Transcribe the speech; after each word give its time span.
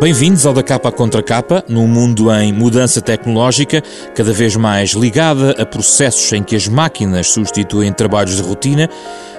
Bem-vindos 0.00 0.46
ao 0.46 0.54
Da 0.54 0.62
Capa 0.62 0.92
Contra 0.92 1.20
Capa, 1.20 1.64
num 1.68 1.88
mundo 1.88 2.32
em 2.32 2.52
mudança 2.52 3.02
tecnológica, 3.02 3.82
cada 4.14 4.32
vez 4.32 4.54
mais 4.54 4.90
ligada 4.90 5.60
a 5.60 5.66
processos 5.66 6.32
em 6.32 6.40
que 6.40 6.54
as 6.54 6.68
máquinas 6.68 7.32
substituem 7.32 7.92
trabalhos 7.92 8.36
de 8.36 8.42
rotina. 8.42 8.88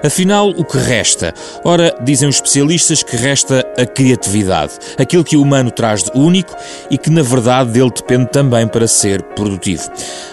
Afinal, 0.03 0.49
o 0.49 0.65
que 0.65 0.77
resta? 0.77 1.33
Ora, 1.63 1.95
dizem 2.03 2.27
os 2.27 2.35
especialistas 2.35 3.01
que 3.01 3.15
resta 3.15 3.65
a 3.77 3.85
criatividade, 3.85 4.73
aquilo 4.97 5.23
que 5.23 5.37
o 5.37 5.41
humano 5.41 5.71
traz 5.71 6.03
de 6.03 6.11
único 6.13 6.53
e 6.91 6.97
que, 6.97 7.09
na 7.09 7.21
verdade, 7.23 7.71
dele 7.71 7.91
depende 7.95 8.29
também 8.29 8.67
para 8.67 8.85
ser 8.85 9.23
produtivo. 9.23 9.89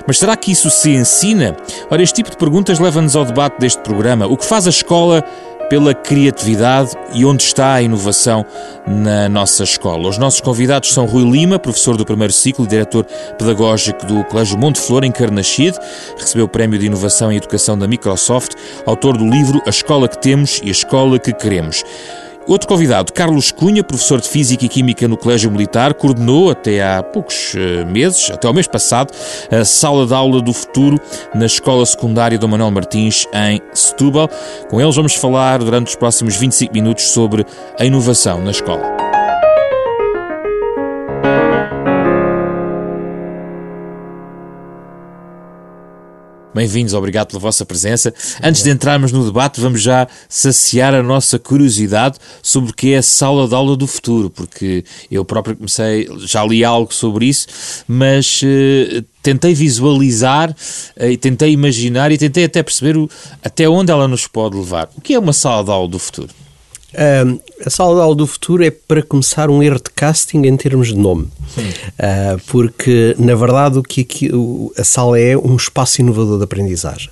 Mas 0.09 0.19
será 0.19 0.37
que 0.37 0.51
isso 0.51 0.69
se 0.71 0.91
ensina? 0.91 1.57
Ora, 1.89 2.03
este 2.03 2.17
tipo 2.17 2.31
de 2.31 2.37
perguntas 2.37 2.81
leva-nos 2.81 3.15
ao 3.15 3.25
debate 3.25 3.61
deste 3.61 3.81
programa. 3.81 4.27
O 4.27 4.37
que 4.37 4.45
faz 4.45 4.67
a 4.67 4.71
escola 4.71 5.25
pela 5.69 5.95
criatividade 5.95 6.91
e 7.13 7.25
onde 7.25 7.43
está 7.43 7.75
a 7.75 7.83
inovação 7.83 8.45
na 8.87 9.29
nossa 9.29 9.65
escola. 9.65 10.09
Os 10.09 10.19
nossos 10.19 10.41
convidados 10.41 10.93
são 10.93 11.07
Rui 11.07 11.29
Lima, 11.29 11.59
professor 11.59 11.97
do 11.97 12.05
primeiro 12.05 12.33
ciclo 12.33 12.65
e 12.65 12.69
diretor 12.69 13.05
pedagógico 13.39 14.07
do 14.07 14.25
Colégio 14.25 14.59
Monte 14.59 14.81
Flor, 14.81 15.05
em 15.05 15.11
Carnaxide, 15.11 15.79
recebeu 16.19 16.45
o 16.45 16.49
Prémio 16.49 16.79
de 16.79 16.87
Inovação 16.87 17.33
e 17.33 17.37
Educação 17.37 17.79
da 17.79 17.89
Microsoft, 17.89 18.53
autor 18.85 19.17
do 19.17 19.27
livro 19.29 19.61
A 19.67 19.71
Escola 19.71 20.09
que 20.09 20.19
Temos 20.19 20.61
e 20.63 20.69
a 20.69 20.73
Escola 20.73 21.19
que 21.19 21.33
Queremos. 21.33 21.85
Outro 22.47 22.69
convidado, 22.69 23.13
Carlos 23.13 23.51
Cunha, 23.51 23.83
professor 23.83 24.21
de 24.21 24.29
Física 24.29 24.65
e 24.65 24.69
Química 24.69 25.09
no 25.09 25.17
Colégio 25.17 25.51
Militar, 25.51 25.95
coordenou 25.95 26.49
até 26.49 26.81
há 26.81 27.03
poucos 27.03 27.55
eh, 27.57 27.85
meses, 27.85 28.31
até 28.31 28.47
ao 28.47 28.55
mês 28.55 28.69
passado, 28.69 29.13
a 29.51 29.65
sala 29.65 30.07
de 30.07 30.15
aula 30.15 30.41
do 30.41 30.53
futuro 30.53 31.01
na 31.35 31.47
Escola 31.47 31.85
Secundária 31.85 32.39
do 32.39 32.49
Manuel 32.49 32.71
Martins, 32.71 33.27
em 33.35 33.61
Setúbal. 33.75 34.29
Com 34.71 34.81
eles 34.81 34.95
vamos 34.95 35.15
falar 35.15 35.59
durante 35.59 35.89
os 35.89 35.97
próximos 35.97 36.37
25 36.37 36.73
minutos 36.73 37.09
sobre 37.09 37.45
a 37.81 37.85
inovação 37.85 38.41
na 38.41 38.53
escola. 38.53 39.06
Bem-vindos, 46.57 46.95
obrigado 46.95 47.29
pela 47.29 47.39
vossa 47.39 47.67
presença. 47.67 48.15
Antes 48.43 48.63
de 48.63 48.71
entrarmos 48.71 49.13
no 49.13 49.27
debate, 49.27 49.61
vamos 49.61 49.83
já 49.83 50.09
saciar 50.27 50.95
a 50.95 51.03
nossa 51.03 51.39
curiosidade 51.39 52.19
sobre 52.43 52.71
o 52.71 52.73
que 52.73 52.95
é 52.95 52.97
a 52.97 53.03
sala 53.03 53.47
de 53.47 53.55
aula 53.55 53.77
do 53.77 53.87
futuro, 53.87 54.31
porque 54.31 54.83
eu 55.11 55.23
próprio 55.23 55.55
comecei, 55.55 56.09
já 56.21 56.43
li 56.47 56.65
algo 56.65 56.95
sobre 56.95 57.27
isso, 57.27 57.47
mas 57.87 58.41
uh, 58.41 59.05
tentei 59.23 59.53
visualizar 59.53 60.49
uh, 60.51 61.05
e 61.05 61.19
tentei 61.19 61.53
imaginar 61.53 62.11
e 62.11 62.17
tentei 62.17 62.45
até 62.45 62.63
perceber 62.63 62.97
o, 62.97 63.07
até 63.45 63.69
onde 63.69 63.93
ela 63.93 64.09
nos 64.09 64.27
pode 64.27 64.57
levar. 64.57 64.89
O 64.97 65.03
que 65.03 65.13
é 65.13 65.19
uma 65.19 65.35
sala 65.35 65.63
de 65.63 65.71
aula 65.71 65.89
do 65.89 65.99
futuro? 65.99 66.46
Uh, 66.97 67.39
a 67.65 67.69
sala 67.69 67.95
de 67.95 68.01
aula 68.01 68.15
do 68.15 68.27
futuro 68.27 68.65
é, 68.65 68.71
para 68.71 69.03
começar, 69.03 69.51
um 69.51 69.63
erro 69.63 69.77
de 69.77 69.91
casting 69.95 70.47
em 70.47 70.57
termos 70.57 70.89
de 70.89 70.97
nome. 70.97 71.25
Uh, 71.25 72.41
porque, 72.47 73.15
na 73.19 73.35
verdade, 73.35 73.79
o 73.79 73.83
que 73.83 74.01
aqui, 74.01 74.31
o, 74.33 74.73
a 74.79 74.83
sala 74.83 75.21
é 75.21 75.37
um 75.37 75.57
espaço 75.57 76.01
inovador 76.01 76.39
de 76.39 76.45
aprendizagem. 76.45 77.11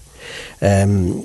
Um, 0.89 1.25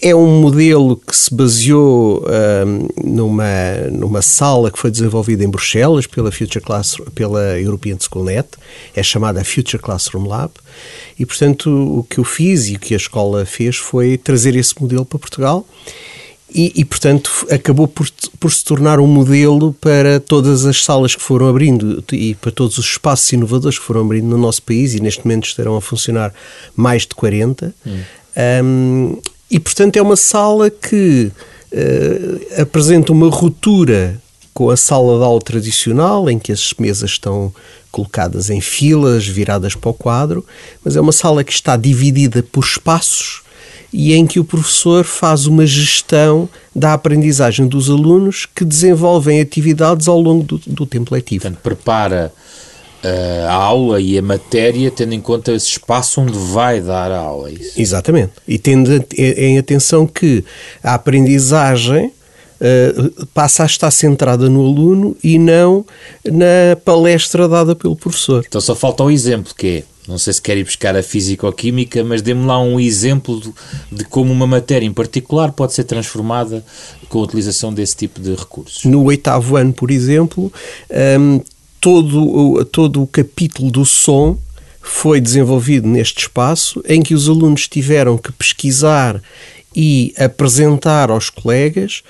é 0.00 0.14
um 0.14 0.40
modelo 0.40 0.96
que 0.96 1.16
se 1.16 1.34
baseou 1.34 2.24
um, 2.24 2.88
numa, 3.02 3.74
numa 3.90 4.22
sala 4.22 4.70
que 4.70 4.78
foi 4.78 4.92
desenvolvida 4.92 5.42
em 5.42 5.48
Bruxelas 5.50 6.06
pela, 6.06 6.30
Future 6.30 6.64
Class, 6.64 6.96
pela 7.14 7.58
European 7.58 7.96
Schoolnet, 7.98 8.48
é 8.94 9.02
chamada 9.02 9.44
Future 9.44 9.82
Classroom 9.82 10.28
Lab, 10.28 10.52
e 11.18 11.26
portanto 11.26 11.68
o 11.68 12.04
que 12.04 12.18
eu 12.18 12.24
fiz 12.24 12.68
e 12.68 12.76
o 12.76 12.78
que 12.78 12.94
a 12.94 12.96
escola 12.96 13.44
fez 13.44 13.76
foi 13.76 14.16
trazer 14.16 14.54
esse 14.54 14.80
modelo 14.80 15.04
para 15.04 15.18
Portugal 15.18 15.66
e, 16.52 16.72
e, 16.76 16.84
portanto, 16.84 17.30
acabou 17.50 17.86
por, 17.86 18.08
por 18.40 18.52
se 18.52 18.64
tornar 18.64 19.00
um 19.00 19.06
modelo 19.06 19.74
para 19.74 20.18
todas 20.18 20.64
as 20.64 20.82
salas 20.82 21.14
que 21.14 21.22
foram 21.22 21.46
abrindo 21.46 22.02
e 22.10 22.34
para 22.34 22.50
todos 22.50 22.78
os 22.78 22.86
espaços 22.86 23.30
inovadores 23.32 23.78
que 23.78 23.84
foram 23.84 24.00
abrindo 24.00 24.26
no 24.26 24.38
nosso 24.38 24.62
país 24.62 24.94
e 24.94 25.00
neste 25.00 25.26
momento 25.26 25.46
estarão 25.46 25.76
a 25.76 25.80
funcionar 25.80 26.32
mais 26.74 27.02
de 27.02 27.14
40. 27.14 27.74
Hum. 27.86 28.00
Um, 28.64 29.18
e, 29.50 29.60
portanto, 29.60 29.96
é 29.96 30.02
uma 30.02 30.16
sala 30.16 30.70
que 30.70 31.30
uh, 31.72 32.62
apresenta 32.62 33.12
uma 33.12 33.28
ruptura 33.28 34.20
com 34.54 34.70
a 34.70 34.76
sala 34.76 35.18
de 35.18 35.24
aula 35.24 35.40
tradicional, 35.40 36.28
em 36.30 36.38
que 36.38 36.50
as 36.50 36.72
mesas 36.78 37.10
estão 37.10 37.52
colocadas 37.92 38.50
em 38.50 38.60
filas, 38.60 39.26
viradas 39.26 39.74
para 39.74 39.90
o 39.90 39.94
quadro, 39.94 40.44
mas 40.84 40.96
é 40.96 41.00
uma 41.00 41.12
sala 41.12 41.44
que 41.44 41.52
está 41.52 41.76
dividida 41.76 42.42
por 42.42 42.64
espaços 42.64 43.42
e 43.92 44.12
em 44.14 44.26
que 44.26 44.38
o 44.38 44.44
professor 44.44 45.04
faz 45.04 45.46
uma 45.46 45.66
gestão 45.66 46.48
da 46.74 46.92
aprendizagem 46.92 47.66
dos 47.66 47.88
alunos 47.88 48.46
que 48.46 48.64
desenvolvem 48.64 49.40
atividades 49.40 50.08
ao 50.08 50.20
longo 50.20 50.44
do, 50.44 50.58
do 50.66 50.86
tempo 50.86 51.14
letivo. 51.14 51.42
Portanto, 51.42 51.62
prepara 51.62 52.32
uh, 53.02 53.48
a 53.48 53.54
aula 53.54 54.00
e 54.00 54.18
a 54.18 54.22
matéria 54.22 54.90
tendo 54.90 55.14
em 55.14 55.20
conta 55.20 55.52
esse 55.52 55.66
espaço 55.66 56.20
onde 56.20 56.38
vai 56.38 56.80
dar 56.80 57.10
a 57.10 57.18
aula. 57.18 57.48
É 57.48 57.52
isso? 57.52 57.80
Exatamente. 57.80 58.32
E 58.46 58.58
tendo 58.58 59.04
em 59.16 59.58
atenção 59.58 60.06
que 60.06 60.44
a 60.82 60.94
aprendizagem 60.94 62.12
Uh, 62.60 63.24
passa 63.26 63.62
a 63.62 63.66
estar 63.66 63.88
centrada 63.92 64.50
no 64.50 64.66
aluno 64.66 65.16
e 65.22 65.38
não 65.38 65.86
na 66.24 66.74
palestra 66.84 67.46
dada 67.46 67.76
pelo 67.76 67.94
professor. 67.94 68.44
Então 68.48 68.60
só 68.60 68.74
falta 68.74 69.04
o 69.04 69.12
exemplo, 69.12 69.54
que 69.56 69.66
é 69.68 69.84
não 70.08 70.16
sei 70.16 70.32
se 70.32 70.40
quer 70.40 70.56
ir 70.56 70.64
buscar 70.64 70.96
a 70.96 71.02
físico-química, 71.02 72.02
mas 72.02 72.22
dê-me 72.22 72.46
lá 72.46 72.58
um 72.58 72.80
exemplo 72.80 73.38
de, 73.38 73.52
de, 73.92 74.04
como 74.04 74.32
uma 74.32 74.46
matéria 74.46 74.86
em 74.86 74.92
particular 74.92 75.52
pode 75.52 75.74
ser 75.74 75.84
transformada 75.84 76.64
com 77.08 77.18
a 77.18 77.22
utilização 77.22 77.72
desse 77.72 77.94
tipo 77.94 78.18
de 78.18 78.34
recursos. 78.34 78.84
No 78.84 79.04
oitavo 79.04 79.56
ano, 79.56 79.72
por 79.72 79.90
exemplo, 79.90 80.50
um, 81.20 81.40
todo, 81.78 82.64
todo 82.66 83.02
o 83.02 83.06
capítulo 83.06 83.70
do 83.70 83.84
som 83.84 84.38
foi 84.80 85.20
desenvolvido 85.20 85.86
neste 85.86 86.22
espaço 86.22 86.82
em 86.88 87.02
que 87.02 87.14
os 87.14 87.28
alunos 87.28 87.68
tiveram 87.68 88.16
que 88.16 88.32
pesquisar 88.32 89.22
e 89.80 90.12
apresentar 90.18 91.08
aos 91.08 91.30
colegas 91.30 92.02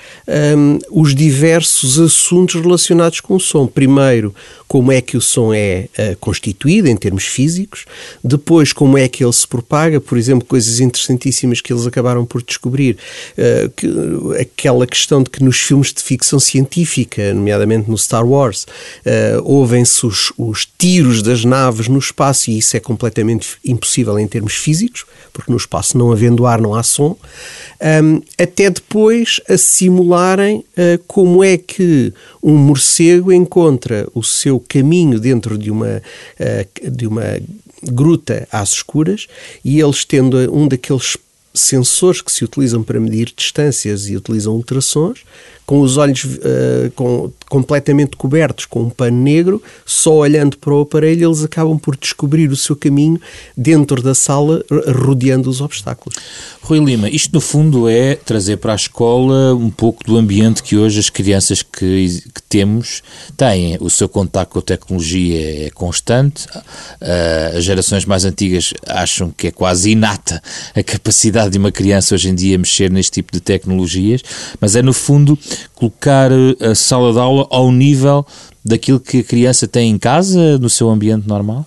um, 0.57 0.79
os 0.91 1.15
diversos 1.15 2.01
assuntos 2.01 2.59
relacionados 2.59 3.21
com 3.21 3.37
o 3.37 3.41
som. 3.41 3.67
Primeiro, 3.67 4.35
como 4.67 4.91
é 4.91 5.03
que 5.03 5.19
o 5.19 5.21
som 5.21 5.53
é 5.53 5.87
uh, 5.99 6.17
constituído 6.17 6.89
em 6.89 6.97
termos 6.97 7.25
físicos, 7.25 7.85
depois, 8.25 8.73
como 8.73 8.97
é 8.97 9.07
que 9.07 9.23
ele 9.23 9.33
se 9.35 9.47
propaga, 9.47 10.01
por 10.01 10.17
exemplo, 10.17 10.47
coisas 10.47 10.81
interessantíssimas 10.81 11.61
que 11.61 11.71
eles 11.71 11.87
acabaram 11.87 12.25
por 12.25 12.43
descobrir, 12.43 12.97
uh, 13.37 13.69
que, 13.77 13.87
aquela 14.41 14.87
questão 14.87 15.23
de 15.23 15.29
que 15.29 15.45
nos 15.45 15.59
filmes 15.59 15.93
de 15.93 16.03
ficção 16.03 16.41
científica, 16.41 17.35
nomeadamente 17.35 17.91
no 17.91 17.99
Star 17.99 18.27
Wars, 18.27 18.65
uh, 18.65 19.43
ouvem-se 19.45 20.07
os, 20.07 20.33
os 20.39 20.67
tiros 20.79 21.23
das 21.23 21.45
naves 21.45 21.87
no 21.87 21.99
espaço 21.99 22.51
e 22.51 22.57
isso 22.57 22.75
é 22.79 22.81
completamente 22.81 23.59
impossível 23.63 24.19
em 24.19 24.27
termos 24.27 24.55
físicos, 24.55 25.05
porque 25.35 25.53
no 25.53 25.59
espaço, 25.59 25.99
não 25.99 26.11
havendo 26.11 26.47
ar, 26.47 26.63
não 26.63 26.75
há 26.75 26.83
som 26.83 27.15
um, 28.03 28.21
até 28.39 28.71
depois 28.71 29.41
a 29.49 29.57
simularem 29.57 30.59
uh, 30.59 31.03
como 31.07 31.43
é 31.43 31.57
que 31.57 32.13
um 32.43 32.57
morcego 32.57 33.33
encontra 33.33 34.09
o 34.15 34.23
seu 34.23 34.59
caminho 34.61 35.21
dentro 35.21 35.57
de 35.57 35.71
uma, 35.71 36.03
uh, 36.41 36.91
de 36.91 37.07
uma 37.07 37.41
gruta 37.83 38.47
às 38.51 38.73
escuras 38.73 39.27
e 39.65 39.81
eles 39.81 40.05
tendo 40.05 40.37
um 40.55 40.67
daqueles 40.67 41.17
sensores 41.55 42.21
que 42.21 42.31
se 42.31 42.45
utilizam 42.45 42.83
para 42.83 43.01
medir 43.01 43.33
distâncias 43.35 44.09
e 44.09 44.17
utilizam 44.17 44.55
ultrassons, 44.55 45.25
com 45.69 45.81
os 45.83 45.99
olhos 45.99 46.25
uh, 46.25 46.91
com, 46.95 47.31
completamente 47.47 48.17
cobertos 48.17 48.65
com 48.65 48.85
um 48.85 48.89
pano 48.89 49.21
negro, 49.21 49.63
só 49.85 50.15
olhando 50.15 50.57
para 50.57 50.73
o 50.73 50.81
aparelho, 50.81 51.29
eles 51.29 51.45
acabam 51.45 51.79
por 51.79 51.95
descobrir 51.95 52.49
o 52.49 52.57
seu 52.57 52.75
caminho 52.75 53.21
dentro 53.55 54.01
da 54.01 54.15
sala, 54.15 54.65
rodeando 55.05 55.51
os 55.51 55.61
obstáculos. 55.61 56.19
Rui 56.63 56.79
Lima, 56.79 57.11
isto 57.11 57.35
no 57.35 57.41
fundo 57.41 57.87
é 57.87 58.15
trazer 58.15 58.57
para 58.57 58.73
a 58.73 58.77
escola 58.77 59.55
um 59.55 59.69
pouco 59.69 60.03
do 60.05 60.17
ambiente 60.17 60.63
que 60.63 60.75
hoje 60.75 61.01
as 61.01 61.11
crianças 61.11 61.63
que, 61.63 62.23
que 62.35 62.43
temos 62.49 63.03
têm. 63.37 63.77
O 63.79 63.91
seu 63.91 64.09
contato 64.09 64.49
com 64.49 64.61
a 64.61 64.63
tecnologia 64.63 65.67
é 65.67 65.71
constante, 65.71 66.47
uh, 66.47 67.59
as 67.59 67.65
gerações 67.65 68.07
mais 68.07 68.25
antigas 68.25 68.73
acham 68.87 69.31
que 69.37 69.49
é 69.49 69.51
quase 69.51 69.91
inata 69.91 70.43
a 70.75 70.83
capacidade 70.83 71.51
de 71.51 71.59
uma 71.59 71.71
criança 71.71 72.15
hoje 72.15 72.31
em 72.31 72.35
dia 72.35 72.57
mexer 72.57 72.91
neste 72.91 73.13
tipo 73.13 73.31
de 73.33 73.41
tecnologias, 73.41 74.23
mas 74.59 74.75
é 74.75 74.81
no 74.81 74.95
fundo 74.95 75.39
colocar 75.75 76.31
eh, 76.33 76.71
a 76.71 76.75
sala 76.75 77.13
de 77.13 77.19
aula 77.19 77.47
ao 77.51 77.71
nível 77.73 78.25
daquilo 78.65 79.01
que 79.01 79.19
a 79.19 79.25
criança 79.25 79.67
tem 79.67 79.91
em 79.91 79.99
casa, 79.99 80.59
no 80.59 80.69
seu 80.69 80.89
ambiente 80.89 81.27
normal? 81.27 81.67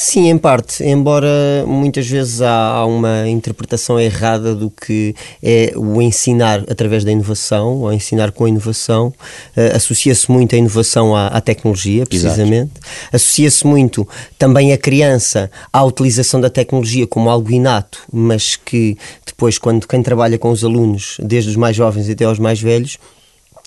Sim, 0.00 0.28
em 0.28 0.38
parte, 0.38 0.84
embora 0.84 1.64
muitas 1.66 2.06
vezes 2.06 2.40
há, 2.40 2.68
há, 2.68 2.86
uma 2.86 3.28
interpretação 3.28 3.98
errada 3.98 4.54
do 4.54 4.70
que 4.70 5.12
é 5.42 5.72
o 5.74 6.00
ensinar 6.00 6.60
através 6.70 7.02
da 7.02 7.10
inovação, 7.10 7.78
ou 7.78 7.92
ensinar 7.92 8.30
com 8.30 8.44
a 8.44 8.48
inovação, 8.48 9.08
uh, 9.08 9.74
associa-se 9.76 10.30
muito 10.30 10.54
a 10.54 10.58
inovação 10.58 11.16
à, 11.16 11.26
à 11.26 11.40
tecnologia, 11.40 12.06
precisamente. 12.06 12.74
Associa-se 13.12 13.66
muito 13.66 14.06
também 14.38 14.72
a 14.72 14.78
criança 14.78 15.50
à 15.72 15.82
utilização 15.82 16.40
da 16.40 16.48
tecnologia 16.48 17.04
como 17.04 17.28
algo 17.28 17.50
inato, 17.50 17.98
mas 18.12 18.54
que 18.54 18.96
depois, 19.26 19.58
quando 19.58 19.88
quem 19.88 20.00
trabalha 20.00 20.38
com 20.38 20.50
os 20.52 20.62
alunos, 20.62 21.16
desde 21.20 21.50
os 21.50 21.56
mais 21.56 21.74
jovens 21.74 22.08
até 22.08 22.24
aos 22.24 22.38
mais 22.38 22.60
velhos, 22.60 22.98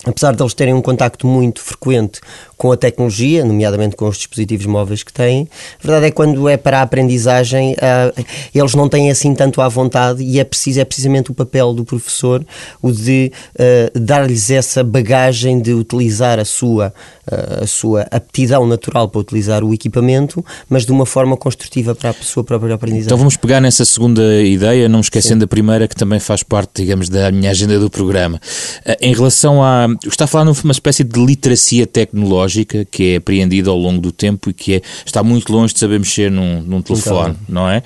apesar 0.04 0.34
de 0.34 0.42
eles 0.42 0.54
terem 0.54 0.74
um 0.74 0.82
contacto 0.82 1.26
muito 1.26 1.60
frequente 1.60 2.20
com 2.56 2.70
a 2.70 2.76
tecnologia, 2.76 3.44
nomeadamente 3.44 3.96
com 3.96 4.08
os 4.08 4.16
dispositivos 4.16 4.66
móveis 4.66 5.02
que 5.02 5.12
têm, 5.12 5.48
a 5.78 5.86
verdade 5.86 6.06
é 6.06 6.10
que 6.10 6.16
quando 6.16 6.48
é 6.48 6.56
para 6.56 6.80
a 6.80 6.82
aprendizagem, 6.82 7.72
uh, 7.74 8.24
eles 8.54 8.74
não 8.74 8.88
têm 8.88 9.10
assim 9.10 9.34
tanto 9.34 9.60
à 9.60 9.68
vontade 9.68 10.22
e 10.22 10.38
é 10.38 10.44
preciso, 10.44 10.80
é 10.80 10.84
precisamente 10.84 11.30
o 11.30 11.34
papel 11.34 11.72
do 11.72 11.84
professor 11.84 12.44
o 12.80 12.92
de 12.92 13.32
uh, 13.54 13.98
dar-lhes 13.98 14.50
essa 14.50 14.82
bagagem 14.82 15.60
de 15.60 15.72
utilizar 15.72 16.38
a 16.38 16.44
sua, 16.44 16.92
uh, 17.30 17.62
a 17.62 17.66
sua 17.66 18.06
aptidão 18.10 18.66
natural 18.66 19.08
para 19.08 19.20
utilizar 19.20 19.64
o 19.64 19.72
equipamento, 19.72 20.44
mas 20.68 20.84
de 20.84 20.92
uma 20.92 21.06
forma 21.06 21.36
construtiva 21.36 21.94
para 21.94 22.10
a 22.10 22.14
sua 22.14 22.44
própria 22.44 22.74
aprendizagem. 22.74 23.06
Então 23.06 23.18
vamos 23.18 23.36
pegar 23.36 23.60
nessa 23.60 23.84
segunda 23.84 24.42
ideia, 24.42 24.88
não 24.88 25.00
esquecendo 25.00 25.40
Sim. 25.40 25.44
a 25.44 25.48
primeira, 25.48 25.88
que 25.88 25.96
também 25.96 26.18
faz 26.18 26.42
parte, 26.42 26.82
digamos, 26.82 27.08
da 27.08 27.30
minha 27.30 27.50
agenda 27.50 27.78
do 27.78 27.90
programa. 27.90 28.40
Em 29.00 29.14
relação 29.14 29.62
a 29.62 29.91
está 30.04 30.24
a 30.24 30.26
falar 30.26 30.44
numa 30.44 30.72
espécie 30.72 31.04
de 31.04 31.24
literacia 31.24 31.86
tecnológica 31.86 32.84
que 32.84 33.12
é 33.12 33.16
apreendida 33.16 33.70
ao 33.70 33.76
longo 33.76 34.00
do 34.00 34.12
tempo 34.12 34.50
e 34.50 34.52
que 34.52 34.74
é, 34.74 34.82
está 35.04 35.22
muito 35.22 35.52
longe 35.52 35.74
de 35.74 35.80
saber 35.80 35.98
mexer 35.98 36.30
num, 36.30 36.62
num 36.62 36.82
telefone, 36.82 37.36
então. 37.42 37.54
não 37.62 37.68
é? 37.68 37.82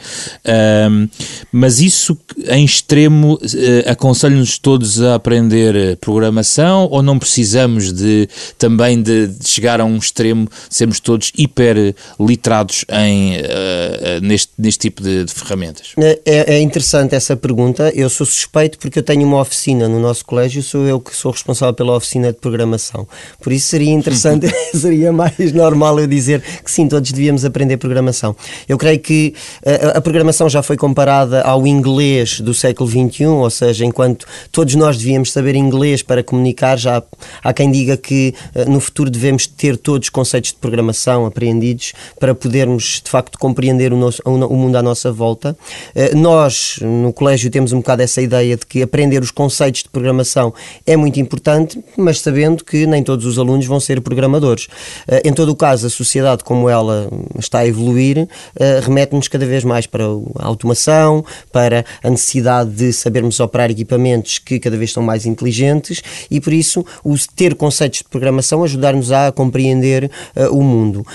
Um, 0.91 1.09
mas 1.53 1.81
isso 1.81 2.17
em 2.49 2.65
extremo 2.65 3.35
uh, 3.35 3.91
aconselho-nos 3.91 4.59
todos 4.59 5.03
a 5.03 5.15
aprender 5.15 5.97
programação 5.99 6.89
ou 6.91 7.03
não 7.03 7.19
precisamos 7.19 7.93
de 7.93 8.29
também 8.59 9.03
de, 9.03 9.29
de 9.29 9.49
chegar 9.49 9.81
a 9.81 9.85
um 9.85 9.97
extremo, 9.97 10.49
sermos 10.69 11.01
todos 11.01 11.33
hiper 11.37 11.95
literados 12.19 12.85
em, 12.91 13.37
uh, 13.37 14.21
neste, 14.23 14.53
neste 14.59 14.81
tipo 14.81 15.03
de, 15.03 15.25
de 15.25 15.33
ferramentas? 15.33 15.93
É, 15.97 16.55
é, 16.55 16.61
interessante 16.61 17.15
essa 17.15 17.37
pergunta. 17.37 17.91
Eu 17.95 18.09
sou 18.09 18.27
suspeito 18.27 18.79
porque 18.79 18.99
eu 18.99 19.03
tenho 19.03 19.27
uma 19.27 19.41
oficina 19.41 19.89
no 19.89 20.01
nosso 20.01 20.25
colégio, 20.25 20.63
sou 20.63 20.87
eu 20.87 21.01
que 21.01 21.15
sou 21.15 21.33
responsável 21.33 21.75
pela 21.75 21.96
oficina 21.97 22.33
de 22.33 22.39
programação. 22.39 23.07
Por 23.41 23.53
isso 23.53 23.69
seria 23.69 23.93
interessante, 23.93 24.47
seria 24.75 25.13
mais 25.13 25.53
normal 25.53 25.99
eu 26.01 26.07
dizer 26.07 26.43
que 26.65 26.71
sim, 26.71 26.89
todos 26.89 27.13
devíamos 27.13 27.45
aprender 27.45 27.77
programação. 27.77 28.35
Eu 28.69 28.79
creio 28.79 28.99
que 28.99 29.35
a, 29.65 29.71
eh, 29.71 29.93
a 29.97 30.01
programação 30.01 30.49
já 30.49 30.63
foi 30.63 30.77
comparada 30.77 31.43
ao 31.43 31.67
inglês 31.67 32.41
do 32.41 32.55
século 32.55 32.89
XXI, 32.89 33.27
ou 33.27 33.51
seja, 33.51 33.85
enquanto 33.85 34.27
todos 34.51 34.75
nós 34.75 34.97
devíamos 34.97 35.33
saber 35.33 35.55
inglês 35.55 36.03
para 36.03 36.23
comunicar, 36.23 36.77
já 36.77 37.03
há 37.43 37.53
quem 37.53 37.71
diga 37.71 37.97
que 37.97 38.35
eh, 38.55 38.65
no 38.65 38.81
futuro 38.81 39.11
devemos 39.11 39.47
ter 39.47 39.77
todos 39.77 40.09
conceitos 40.09 40.51
de 40.51 40.57
programação 40.57 41.27
apreendidos 41.27 41.93
para 42.19 42.35
podermos 42.35 43.01
de 43.05 43.11
facto 43.11 43.39
compreender 43.39 43.93
o, 43.93 43.97
nosso, 43.97 44.21
o 44.25 44.57
mundo 44.57 44.77
à 44.77 44.83
nossa 44.83 45.13
volta. 45.13 45.57
Eh, 45.95 46.15
nós, 46.15 46.79
no 46.83 47.13
colégio, 47.13 47.51
temos 47.51 47.73
um 47.73 47.79
bocado 47.79 48.03
essa 48.03 48.21
ideia 48.21 48.57
de 48.57 48.67
que 48.67 48.83
aprender 48.83 49.23
os 49.23 49.31
conceitos 49.31 49.83
de 49.83 49.89
programação 49.89 50.53
é 50.87 50.97
muito 50.97 51.21
importante, 51.21 51.83
mas 51.97 52.21
sabendo 52.21 52.65
que 52.65 52.87
nem 52.87 53.03
todos 53.03 53.25
os 53.27 53.39
alunos 53.39 53.67
vão 53.67 53.81
ser 53.81 54.01
programadores. 54.01 54.69
Eh, 55.09 55.23
em 55.25 55.33
todo 55.33 55.51
o 55.51 55.57
caso, 55.57 55.87
a 55.87 55.91
sociedade 55.91 56.45
como 56.45 56.69
ela 56.69 57.09
está 57.39 57.61
a 57.61 57.67
evoluir 57.67 58.29
eh, 58.59 58.81
remete-nos 58.83 59.29
cada 59.29 59.47
vez 59.47 59.65
mais 59.65 59.87
para 59.87 60.05
a 60.05 60.47
automação, 60.47 61.25
para 61.53 61.85
a 62.03 62.11
necessidade 62.11 62.71
de 62.71 62.93
sabermos 62.93 63.41
operar 63.41 63.71
equipamentos 63.71 64.39
que 64.39 64.59
cada 64.59 64.77
vez 64.77 64.93
são 64.93 65.03
mais 65.03 65.27
inteligentes 65.27 66.03
e 66.31 66.41
por 66.41 66.53
isso 66.53 66.85
o 67.05 67.17
ter 67.35 67.55
conceitos 67.55 67.99
de 67.99 68.05
programação 68.05 68.63
ajudar-nos 68.63 69.11
a 69.13 69.33
compreender 69.33 70.11
uh, 70.37 70.57
o 70.57 70.63
mundo. 70.63 71.07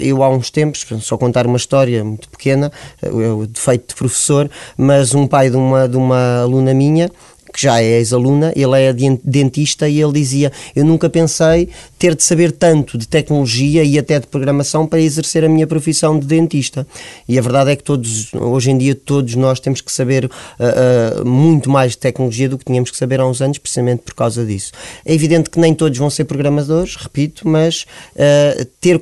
Eu 0.00 0.22
há 0.22 0.28
uns 0.28 0.50
tempos, 0.50 0.84
só 1.00 1.16
contar 1.16 1.46
uma 1.46 1.56
história 1.56 2.02
muito 2.04 2.28
pequena, 2.28 2.72
uh, 3.02 3.46
de 3.46 3.60
feito 3.60 3.88
de 3.88 3.94
professor, 3.94 4.50
mas 4.76 5.14
um 5.14 5.26
pai 5.26 5.50
de 5.50 5.56
uma, 5.56 5.88
de 5.88 5.96
uma 5.96 6.42
aluna 6.42 6.74
minha 6.74 7.10
que 7.54 7.62
já 7.62 7.80
é 7.80 7.98
ex-aluna, 7.98 8.52
ele 8.56 8.82
é 8.82 8.92
dentista 9.22 9.88
e 9.88 10.02
ele 10.02 10.12
dizia: 10.12 10.50
Eu 10.74 10.84
nunca 10.84 11.08
pensei 11.08 11.68
ter 11.96 12.16
de 12.16 12.24
saber 12.24 12.50
tanto 12.50 12.98
de 12.98 13.06
tecnologia 13.06 13.84
e 13.84 13.96
até 13.96 14.18
de 14.18 14.26
programação 14.26 14.86
para 14.86 15.00
exercer 15.00 15.44
a 15.44 15.48
minha 15.48 15.66
profissão 15.66 16.18
de 16.18 16.26
dentista. 16.26 16.84
E 17.28 17.38
a 17.38 17.42
verdade 17.42 17.70
é 17.70 17.76
que 17.76 17.84
todos, 17.84 18.34
hoje 18.34 18.72
em 18.72 18.76
dia, 18.76 18.94
todos 18.94 19.36
nós 19.36 19.60
temos 19.60 19.80
que 19.80 19.92
saber 19.92 20.24
uh, 20.24 20.28
uh, 21.22 21.24
muito 21.24 21.70
mais 21.70 21.92
de 21.92 21.98
tecnologia 21.98 22.48
do 22.48 22.58
que 22.58 22.64
tínhamos 22.64 22.90
que 22.90 22.96
saber 22.96 23.20
há 23.20 23.26
uns 23.26 23.40
anos, 23.40 23.58
precisamente 23.58 24.02
por 24.02 24.14
causa 24.14 24.44
disso. 24.44 24.72
É 25.04 25.14
evidente 25.14 25.48
que 25.48 25.60
nem 25.60 25.72
todos 25.72 25.96
vão 25.96 26.10
ser 26.10 26.24
programadores, 26.24 26.96
repito, 26.96 27.48
mas 27.48 27.86
uh, 28.16 28.64
ter 28.80 29.00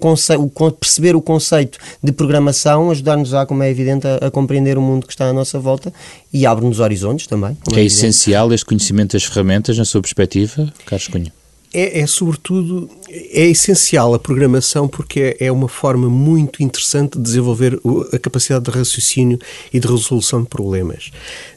perceber 0.79 1.17
o 1.17 1.23
conceito 1.23 1.79
de 2.03 2.13
programação 2.13 2.91
ajudar-nos 2.91 3.33
a, 3.33 3.47
como 3.47 3.63
é 3.63 3.71
evidente, 3.71 4.07
a, 4.07 4.27
a, 4.27 4.31
compreender 4.31 4.77
o 4.77 4.83
mundo 4.83 5.07
que 5.07 5.13
está 5.13 5.27
à 5.27 5.33
nossa 5.33 5.59
volta 5.59 5.93
e 6.33 6.47
abre-nos 6.47 6.81
horizontes 6.81 7.27
também. 7.27 7.57
Que 7.69 7.81
é, 7.81 7.83
é 7.83 7.85
essencial 7.87 8.42
essencial 8.43 8.53
este 8.53 8.67
conhecimento 8.67 9.13
das 9.13 9.25
ferramentas, 9.25 9.79
na 9.79 9.85
sua 9.85 10.01
perspectiva, 10.01 10.73
Carlos 10.87 11.09
Cunha? 11.09 11.33
É, 11.75 12.01
é, 12.01 12.07
sobretudo, 12.07 12.91
é 13.09 13.47
essencial 13.47 14.13
a 14.13 14.19
programação 14.19 14.87
porque 14.87 15.37
é, 15.41 15.47
é 15.47 15.53
uma 15.53 15.69
forma 15.69 16.11
muito 16.11 16.63
interessante 16.63 17.17
de 17.17 17.25
desenvolver 17.25 17.81
a 18.13 18.19
capacidade 18.19 18.67
de 18.67 18.71
raciocínio 18.71 19.39
e 19.73 19.81
de 19.81 19.89
resolução 19.89 20.43
de 20.43 20.49
problemas. 20.49 21.11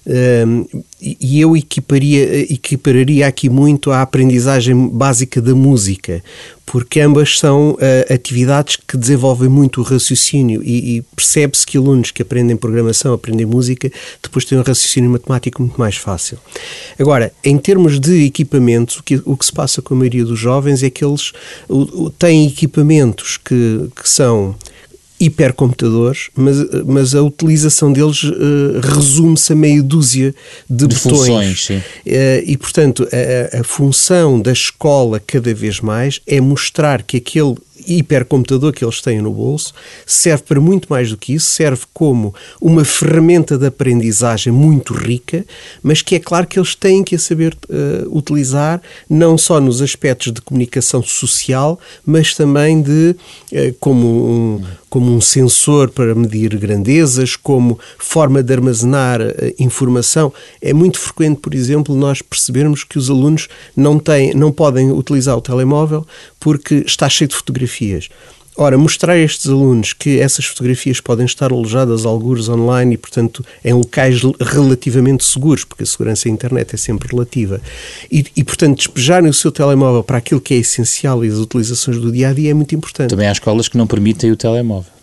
Um, 0.08 0.84
e 1.02 1.42
eu 1.42 1.58
equiparia, 1.58 2.52
equipararia 2.52 3.28
aqui 3.28 3.50
muito 3.50 3.92
à 3.92 4.02
aprendizagem 4.02 4.88
básica 4.88 5.42
da 5.42 5.54
música, 5.54 6.24
porque 6.66 7.02
ambas 7.02 7.38
são 7.38 7.72
uh, 7.72 8.14
atividades 8.14 8.78
que 8.88 8.96
desenvolvem 8.96 9.50
muito 9.50 9.82
o 9.82 9.84
raciocínio 9.84 10.64
e, 10.64 10.98
e 10.98 11.02
percebe-se 11.16 11.66
que 11.66 11.78
alunos 11.78 12.12
que 12.12 12.22
aprendem 12.22 12.56
programação, 12.56 13.14
aprendem 13.14 13.46
música, 13.46 13.92
depois 14.24 14.46
têm 14.46 14.58
um 14.58 14.62
raciocínio 14.62 15.10
matemático 15.10 15.62
muito 15.62 15.78
mais 15.78 15.98
fácil. 15.98 16.40
Agora, 16.98 17.32
em 17.44 17.58
termos 17.58 18.00
de 18.00 18.24
equipamentos, 18.26 18.98
o 18.98 19.04
que, 19.04 19.22
o 19.26 19.36
que 19.36 19.46
se 19.46 19.52
passa 19.52 19.82
com 19.82 19.94
a 19.94 19.98
maioria 19.98 20.24
dos 20.24 20.40
jovens 20.40 20.82
é 20.82 20.90
que 20.90 21.04
eles 21.04 21.34
têm 22.18 22.48
equipamentos 22.48 23.38
que, 23.38 23.90
que 23.96 24.10
são 24.10 24.56
hipercomputadores, 25.20 26.30
mas, 26.36 26.58
mas 26.86 27.16
a 27.16 27.22
utilização 27.22 27.92
deles 27.92 28.24
uh, 28.24 28.80
resume-se 28.82 29.54
a 29.54 29.56
meia 29.56 29.82
dúzia 29.82 30.36
de, 30.70 30.88
de 30.88 30.96
botões. 30.96 31.20
Funções, 31.20 31.66
sim. 31.66 31.78
Uh, 31.78 31.84
e, 32.46 32.58
portanto, 32.58 33.08
a, 33.12 33.60
a 33.60 33.64
função 33.64 34.40
da 34.40 34.52
escola, 34.52 35.22
cada 35.26 35.54
vez 35.54 35.80
mais, 35.80 36.20
é 36.28 36.42
mostrar 36.42 37.02
que 37.02 37.18
aquele 37.18 37.56
hipercomputador 37.88 38.74
que 38.74 38.84
eles 38.84 39.00
têm 39.00 39.22
no 39.22 39.32
bolso 39.32 39.72
serve 40.08 40.44
para 40.44 40.60
muito 40.60 40.88
mais 40.90 41.12
do 41.12 41.18
que 41.18 41.34
isso, 41.34 41.48
serve 41.48 41.84
como 41.94 42.34
uma 42.60 42.84
ferramenta 42.84 43.60
de 43.60 43.68
aprendizagem 43.68 44.52
muito 44.52 44.94
rica, 44.94 45.46
mas 45.84 46.02
que 46.02 46.16
é 46.16 46.20
claro 46.20 46.48
que 46.48 46.58
eles 46.58 46.74
têm 46.74 47.04
que 47.04 47.16
a 47.16 47.20
saber 47.20 47.56
uh, 47.70 48.18
utilizar, 48.18 48.82
não 49.08 49.38
só 49.38 49.62
nos 49.62 49.84
aspectos 49.84 50.34
de 50.34 50.42
comunicação 50.42 51.04
social, 51.04 51.80
mas 52.04 52.34
também 52.34 52.82
de 52.82 53.16
como 53.80 54.08
um, 54.08 54.62
como 54.96 55.14
um 55.14 55.20
sensor 55.20 55.90
para 55.90 56.16
medir 56.16 56.58
grandezas, 56.58 57.36
como 57.36 57.78
forma 57.98 58.42
de 58.42 58.54
armazenar 58.54 59.20
uh, 59.22 59.34
informação. 59.60 60.32
É 60.62 60.74
muito 60.74 60.98
frequente, 60.98 61.42
por 61.42 61.54
exemplo, 61.54 61.94
nós 61.94 62.22
percebermos 62.22 62.86
que 62.86 62.98
os 62.98 63.10
alunos 63.10 63.50
não 63.76 64.00
têm, 64.00 64.34
não 64.34 64.54
podem 64.54 64.94
utilizar 64.94 65.36
o 65.36 65.42
telemóvel 65.42 66.08
porque 66.40 66.76
está 66.88 67.10
cheio 67.10 67.28
de 67.28 67.36
fotografias. 67.36 68.08
Ora, 68.58 68.78
mostrar 68.78 69.14
a 69.14 69.18
estes 69.18 69.48
alunos 69.48 69.92
que 69.92 70.20
essas 70.20 70.46
fotografias 70.46 71.02
podem 71.02 71.26
estar 71.26 71.52
alojadas 71.52 72.06
algures 72.06 72.48
online 72.48 72.94
e, 72.94 72.98
portanto, 72.98 73.46
em 73.64 73.74
locais 73.74 74.22
relativamente 74.40 75.26
seguros, 75.26 75.66
porque 75.66 75.84
a 75.84 75.86
segurança 75.86 76.30
da 76.30 76.32
internet 76.32 76.74
é 76.74 76.78
sempre 76.78 77.10
relativa, 77.12 77.60
e, 78.10 78.26
e, 78.34 78.44
portanto, 78.46 78.78
despejarem 78.78 79.30
o 79.30 79.34
seu 79.34 79.52
telemóvel 79.52 80.04
para 80.04 80.18
aquilo 80.18 80.40
que 80.40 80.54
é 80.54 80.58
essencial 80.58 81.26
e 81.26 81.28
as 81.28 81.38
utilizações 81.38 81.98
do 81.98 82.12
dia 82.12 82.30
a 82.30 82.34
dia 82.34 82.52
é 82.52 82.54
muito 82.54 82.74
importante. 82.74 83.10
Também 83.10 83.28
há 83.28 83.32
escolas 83.34 83.68
que 83.68 83.78
não 83.78 83.88
permitem 83.88 84.32
o 84.32 84.38
telemóvel. 84.38 84.96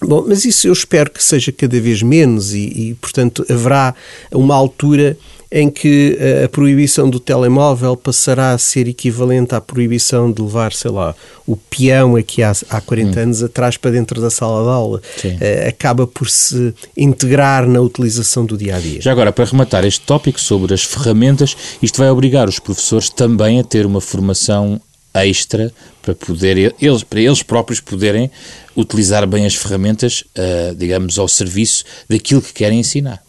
Bom, 0.00 0.24
mas 0.28 0.44
isso 0.44 0.68
eu 0.68 0.72
espero 0.72 1.10
que 1.10 1.22
seja 1.24 1.50
cada 1.50 1.80
vez 1.80 2.02
menos 2.02 2.52
e, 2.52 2.90
e 2.90 2.94
portanto, 3.00 3.44
haverá 3.50 3.94
uma 4.30 4.54
altura 4.54 5.16
em 5.50 5.70
que 5.70 6.16
eh, 6.20 6.44
a 6.44 6.48
proibição 6.48 7.08
do 7.08 7.18
telemóvel 7.18 7.96
passará 7.96 8.52
a 8.52 8.58
ser 8.58 8.86
equivalente 8.86 9.54
à 9.54 9.60
proibição 9.60 10.30
de 10.30 10.42
levar, 10.42 10.72
sei 10.74 10.90
lá, 10.90 11.14
o 11.46 11.56
peão 11.56 12.16
aqui 12.16 12.42
há, 12.42 12.52
há 12.68 12.80
40 12.80 13.18
hum. 13.18 13.22
anos 13.22 13.42
atrás 13.42 13.76
para 13.78 13.90
dentro 13.90 14.20
da 14.20 14.28
sala 14.28 14.62
de 14.62 14.68
aula. 14.68 15.00
Uh, 15.24 15.68
acaba 15.68 16.06
por 16.06 16.28
se 16.28 16.74
integrar 16.96 17.66
na 17.66 17.80
utilização 17.80 18.44
do 18.44 18.58
dia 18.58 18.76
a 18.76 18.78
dia. 18.78 19.00
Já 19.00 19.12
agora, 19.12 19.32
para 19.32 19.46
rematar 19.46 19.84
este 19.86 20.00
tópico 20.00 20.38
sobre 20.38 20.74
as 20.74 20.84
ferramentas, 20.84 21.56
isto 21.82 21.98
vai 21.98 22.10
obrigar 22.10 22.46
os 22.46 22.58
professores 22.58 23.08
também 23.08 23.58
a 23.58 23.64
ter 23.64 23.86
uma 23.86 24.00
formação 24.00 24.78
extra 25.14 25.72
para 26.02 26.14
poder 26.14 26.74
eles 26.80 27.02
para 27.02 27.20
eles 27.20 27.42
próprios 27.42 27.80
poderem 27.80 28.30
utilizar 28.76 29.26
bem 29.26 29.46
as 29.46 29.54
ferramentas, 29.54 30.22
uh, 30.36 30.74
digamos, 30.74 31.18
ao 31.18 31.26
serviço 31.26 31.84
daquilo 32.08 32.42
que 32.42 32.52
querem 32.52 32.80
ensinar. 32.80 33.22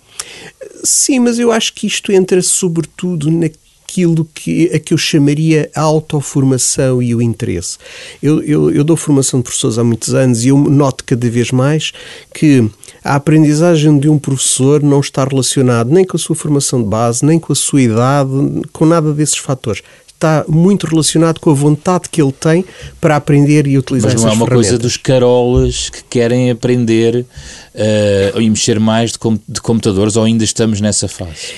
Sim, 0.84 1.20
mas 1.20 1.40
eu 1.40 1.52
acho 1.52 1.74
que 1.74 1.88
isto 1.88 2.12
entra 2.12 2.42
sobretudo 2.42 3.30
naquilo 3.32 4.26
que, 4.34 4.72
a 4.74 4.80
que 4.80 4.94
eu 4.94 4.98
chamaria 4.98 5.70
a 5.76 5.82
autoformação 5.82 7.02
e 7.02 7.14
o 7.14 7.22
interesse. 7.22 7.78
Eu, 8.22 8.42
eu, 8.44 8.72
eu 8.72 8.84
dou 8.84 8.96
formação 8.96 9.40
de 9.40 9.44
professores 9.44 9.78
há 9.78 9.84
muitos 9.84 10.14
anos 10.14 10.46
e 10.46 10.50
eu 10.50 10.58
noto 10.58 11.04
cada 11.04 11.30
vez 11.30 11.52
mais 11.52 11.92
que 12.34 12.70
a 13.04 13.16
aprendizagem 13.16 13.98
de 13.98 14.10
um 14.10 14.20
professor 14.20 14.84
não 14.84 15.00
está 15.00 15.24
relacionada 15.24 15.92
nem 15.92 16.06
com 16.06 16.18
a 16.18 16.20
sua 16.20 16.36
formação 16.36 16.82
de 16.82 16.90
base, 16.90 17.26
nem 17.26 17.40
com 17.40 17.52
a 17.52 17.56
sua 17.56 17.82
idade, 17.82 18.30
com 18.72 18.86
nada 18.86 19.14
desses 19.14 19.38
fatores 19.38 19.82
está 20.20 20.44
muito 20.50 20.86
relacionado 20.86 21.40
com 21.40 21.50
a 21.50 21.54
vontade 21.54 22.10
que 22.10 22.22
ele 22.22 22.34
tem 22.34 22.66
para 23.00 23.16
aprender 23.16 23.66
e 23.66 23.78
utilizar 23.78 24.12
Mas 24.12 24.22
não 24.22 24.30
é 24.30 24.34
uma 24.34 24.46
coisa 24.46 24.78
dos 24.78 24.98
carolas 24.98 25.90
que 25.90 26.04
querem 26.04 26.52
aprender 26.52 27.26
uh, 27.26 28.42
e 28.42 28.50
mexer 28.50 28.80
mais 28.80 29.14
de, 29.14 29.20
com, 29.20 29.40
de 29.48 29.62
computadores 29.62 30.18
ou 30.18 30.26
ainda 30.26 30.44
estamos 30.44 30.82
nessa 30.82 31.08
fase? 31.08 31.54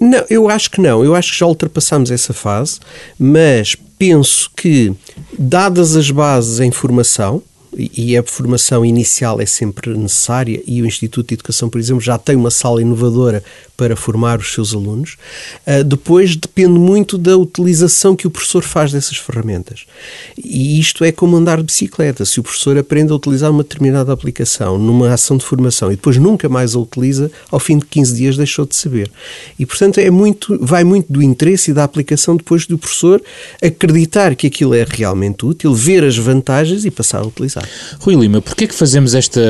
Não, 0.00 0.24
eu 0.30 0.48
acho 0.48 0.70
que 0.70 0.80
não. 0.80 1.04
Eu 1.04 1.14
acho 1.14 1.32
que 1.32 1.38
já 1.38 1.46
ultrapassamos 1.46 2.10
essa 2.10 2.32
fase, 2.32 2.80
mas 3.18 3.76
penso 3.98 4.50
que, 4.56 4.94
dadas 5.38 5.94
as 5.94 6.10
bases 6.10 6.60
em 6.60 6.70
formação, 6.70 7.42
e 7.78 8.16
a 8.16 8.22
formação 8.22 8.86
inicial 8.86 9.38
é 9.38 9.44
sempre 9.44 9.94
necessária 9.94 10.62
e 10.66 10.80
o 10.80 10.86
Instituto 10.86 11.28
de 11.28 11.34
Educação, 11.34 11.68
por 11.68 11.78
exemplo, 11.78 12.00
já 12.00 12.16
tem 12.16 12.34
uma 12.34 12.50
sala 12.50 12.80
inovadora 12.80 13.44
para 13.76 13.96
formar 13.96 14.38
os 14.38 14.52
seus 14.52 14.74
alunos. 14.74 15.16
Uh, 15.66 15.84
depois 15.84 16.36
depende 16.36 16.78
muito 16.78 17.18
da 17.18 17.36
utilização 17.36 18.16
que 18.16 18.26
o 18.26 18.30
professor 18.30 18.62
faz 18.62 18.92
dessas 18.92 19.16
ferramentas. 19.16 19.84
E 20.36 20.80
isto 20.80 21.04
é 21.04 21.12
como 21.12 21.36
andar 21.36 21.58
de 21.58 21.64
bicicleta. 21.64 22.24
Se 22.24 22.40
o 22.40 22.42
professor 22.42 22.78
aprende 22.78 23.12
a 23.12 23.16
utilizar 23.16 23.50
uma 23.50 23.62
determinada 23.62 24.12
aplicação 24.12 24.78
numa 24.78 25.12
ação 25.12 25.36
de 25.36 25.44
formação 25.44 25.92
e 25.92 25.96
depois 25.96 26.16
nunca 26.16 26.48
mais 26.48 26.74
a 26.74 26.78
utiliza, 26.78 27.30
ao 27.50 27.60
fim 27.60 27.78
de 27.78 27.86
15 27.86 28.14
dias 28.14 28.36
deixou 28.36 28.64
de 28.64 28.76
saber. 28.76 29.10
E, 29.58 29.66
portanto, 29.66 29.98
é 29.98 30.10
muito, 30.10 30.58
vai 30.64 30.84
muito 30.84 31.12
do 31.12 31.22
interesse 31.22 31.70
e 31.70 31.74
da 31.74 31.84
aplicação 31.84 32.36
depois 32.36 32.66
do 32.66 32.78
professor 32.78 33.22
acreditar 33.62 34.34
que 34.34 34.46
aquilo 34.46 34.74
é 34.74 34.84
realmente 34.88 35.44
útil, 35.44 35.74
ver 35.74 36.04
as 36.04 36.16
vantagens 36.16 36.84
e 36.84 36.90
passar 36.90 37.20
a 37.20 37.26
utilizar. 37.26 37.68
Rui 38.00 38.14
Lima, 38.14 38.40
porquê 38.40 38.64
é 38.64 38.66
que 38.66 38.74
fazemos 38.74 39.14
esta 39.14 39.40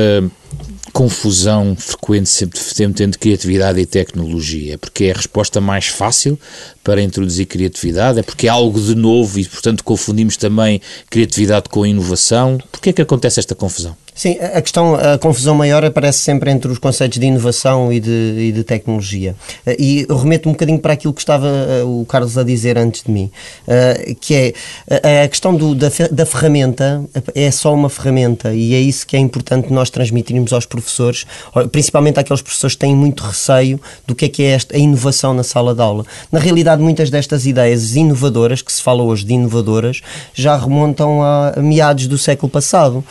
confusão 0.91 1.75
frequente 1.75 2.29
sempre, 2.29 2.59
sempre 2.59 3.03
entre 3.03 3.19
criatividade 3.19 3.79
e 3.79 3.85
tecnologia? 3.85 4.77
Porque 4.77 5.05
é 5.05 5.11
a 5.11 5.15
resposta 5.15 5.61
mais 5.61 5.87
fácil 5.87 6.39
para 6.87 7.01
introduzir 7.01 7.45
criatividade? 7.47 8.19
É 8.19 8.23
porque 8.23 8.47
é 8.47 8.49
algo 8.49 8.79
de 8.79 8.95
novo 8.95 9.37
e, 9.37 9.45
portanto, 9.45 9.83
confundimos 9.83 10.37
também 10.37 10.79
criatividade 11.09 11.67
com 11.67 11.85
inovação? 11.85 12.57
Porquê 12.71 12.91
é 12.91 12.93
que 12.93 13.01
acontece 13.01 13.41
esta 13.41 13.53
confusão? 13.53 13.93
Sim, 14.17 14.35
a 14.39 14.59
questão, 14.63 14.95
a 14.95 15.15
confusão 15.19 15.53
maior 15.53 15.85
aparece 15.85 16.17
sempre 16.17 16.49
entre 16.49 16.71
os 16.71 16.79
conceitos 16.79 17.19
de 17.19 17.25
inovação 17.27 17.93
e 17.93 17.99
de, 17.99 18.35
e 18.49 18.51
de 18.51 18.63
tecnologia. 18.63 19.35
Eh, 19.63 19.75
e 19.77 20.07
remeto 20.09 20.49
um 20.49 20.53
bocadinho 20.53 20.79
para 20.79 20.93
aquilo 20.93 21.13
que 21.13 21.21
estava 21.21 21.47
eh, 21.47 21.83
o 21.83 22.03
Carlos 22.03 22.35
a 22.35 22.43
dizer 22.43 22.79
antes 22.79 23.03
de 23.03 23.11
mim, 23.11 23.29
eh, 23.67 24.15
que 24.19 24.33
é 24.33 25.23
a 25.23 25.27
questão 25.27 25.55
do, 25.55 25.75
da, 25.75 25.89
da 26.11 26.25
ferramenta 26.25 27.05
é 27.35 27.51
só 27.51 27.71
uma 27.71 27.91
ferramenta 27.91 28.55
e 28.55 28.73
é 28.73 28.79
isso 28.79 29.05
que 29.05 29.15
é 29.15 29.19
importante 29.19 29.71
nós 29.71 29.91
transmitirmos 29.91 30.51
aos 30.51 30.65
professores, 30.65 31.27
principalmente 31.71 32.19
àqueles 32.19 32.41
professores 32.41 32.73
que 32.73 32.79
têm 32.79 32.95
muito 32.95 33.23
receio 33.23 33.79
do 34.07 34.15
que 34.15 34.25
é 34.25 34.29
que 34.29 34.41
é 34.41 34.47
esta, 34.47 34.75
a 34.75 34.79
inovação 34.79 35.35
na 35.35 35.43
sala 35.43 35.75
de 35.75 35.81
aula. 35.81 36.03
Na 36.31 36.39
realidade, 36.39 36.76
muitas 36.81 37.09
destas 37.09 37.45
ideias 37.45 37.95
inovadoras, 37.95 38.61
que 38.61 38.71
se 38.71 38.81
fala 38.81 39.03
hoje 39.03 39.25
de 39.25 39.33
inovadoras, 39.33 40.01
já 40.33 40.57
remontam 40.57 41.21
a 41.21 41.53
meados 41.57 42.07
do 42.07 42.17
século 42.17 42.49
passado. 42.49 43.03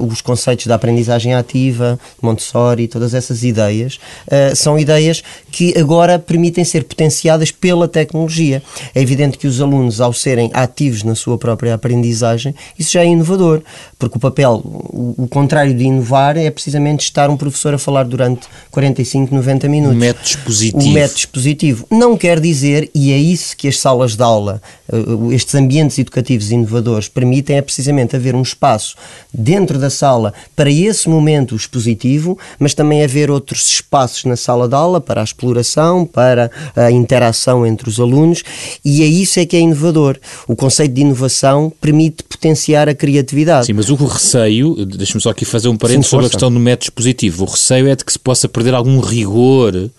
Os 0.00 0.20
conceitos 0.20 0.66
da 0.66 0.74
aprendizagem 0.74 1.34
ativa, 1.34 1.98
Montessori, 2.20 2.88
todas 2.88 3.14
essas 3.14 3.42
ideias, 3.42 3.98
uh, 4.26 4.54
são 4.54 4.78
ideias 4.78 5.22
que 5.50 5.76
agora 5.78 6.18
permitem 6.18 6.64
ser 6.64 6.84
potenciadas 6.84 7.50
pela 7.50 7.88
tecnologia. 7.88 8.62
É 8.94 9.00
evidente 9.00 9.38
que 9.38 9.46
os 9.46 9.60
alunos, 9.60 10.00
ao 10.00 10.12
serem 10.12 10.50
ativos 10.52 11.02
na 11.02 11.14
sua 11.14 11.38
própria 11.38 11.74
aprendizagem, 11.74 12.54
isso 12.78 12.92
já 12.92 13.02
é 13.02 13.06
inovador, 13.06 13.62
porque 13.98 14.16
o 14.16 14.20
papel, 14.20 14.60
o, 14.64 15.14
o 15.24 15.28
contrário 15.28 15.74
de 15.74 15.84
inovar 15.84 16.36
é 16.36 16.50
precisamente 16.50 17.04
estar 17.04 17.30
um 17.30 17.36
professor 17.36 17.74
a 17.74 17.78
falar 17.78 18.04
durante 18.04 18.46
45, 18.70 19.34
90 19.34 19.68
minutos. 19.68 19.96
O 19.96 20.00
método 20.00 20.26
expositivo. 20.26 20.84
O 20.84 20.92
método 20.92 21.18
expositivo. 21.18 21.86
Não 21.90 22.16
quer 22.16 22.40
dizer, 22.40 22.90
e 22.94 23.05
é 23.12 23.18
isso 23.18 23.56
que 23.56 23.68
as 23.68 23.78
salas 23.78 24.16
de 24.16 24.22
aula, 24.22 24.60
uh, 24.92 25.32
estes 25.32 25.54
ambientes 25.54 25.98
educativos 25.98 26.50
inovadores 26.50 27.08
permitem, 27.08 27.56
é 27.56 27.62
precisamente 27.62 28.16
haver 28.16 28.34
um 28.34 28.42
espaço 28.42 28.96
dentro 29.32 29.78
da 29.78 29.90
sala 29.90 30.32
para 30.54 30.70
esse 30.70 31.08
momento 31.08 31.54
expositivo, 31.54 32.38
mas 32.58 32.74
também 32.74 33.02
haver 33.02 33.30
outros 33.30 33.68
espaços 33.68 34.24
na 34.24 34.36
sala 34.36 34.68
de 34.68 34.74
aula 34.74 35.00
para 35.00 35.20
a 35.20 35.24
exploração, 35.24 36.06
para 36.06 36.50
a 36.74 36.90
interação 36.90 37.66
entre 37.66 37.88
os 37.88 38.00
alunos, 38.00 38.42
e 38.84 39.02
é 39.02 39.06
isso 39.06 39.40
é 39.40 39.46
que 39.46 39.56
é 39.56 39.60
inovador. 39.60 40.18
O 40.46 40.56
conceito 40.56 40.92
de 40.92 41.00
inovação 41.00 41.72
permite 41.80 42.22
potenciar 42.22 42.88
a 42.88 42.94
criatividade. 42.94 43.66
Sim, 43.66 43.74
mas 43.74 43.90
o 43.90 43.94
receio, 43.94 44.84
deixa-me 44.86 45.20
só 45.20 45.30
aqui 45.30 45.44
fazer 45.44 45.68
um 45.68 45.76
parênteses 45.76 46.10
sobre 46.10 46.26
a 46.26 46.30
questão 46.30 46.52
do 46.52 46.60
método 46.60 46.84
expositivo. 46.84 47.44
O 47.44 47.46
receio 47.46 47.88
é 47.88 47.96
de 47.96 48.04
que 48.04 48.12
se 48.12 48.18
possa 48.18 48.48
perder 48.48 48.74
algum 48.74 49.00
rigor 49.00 49.90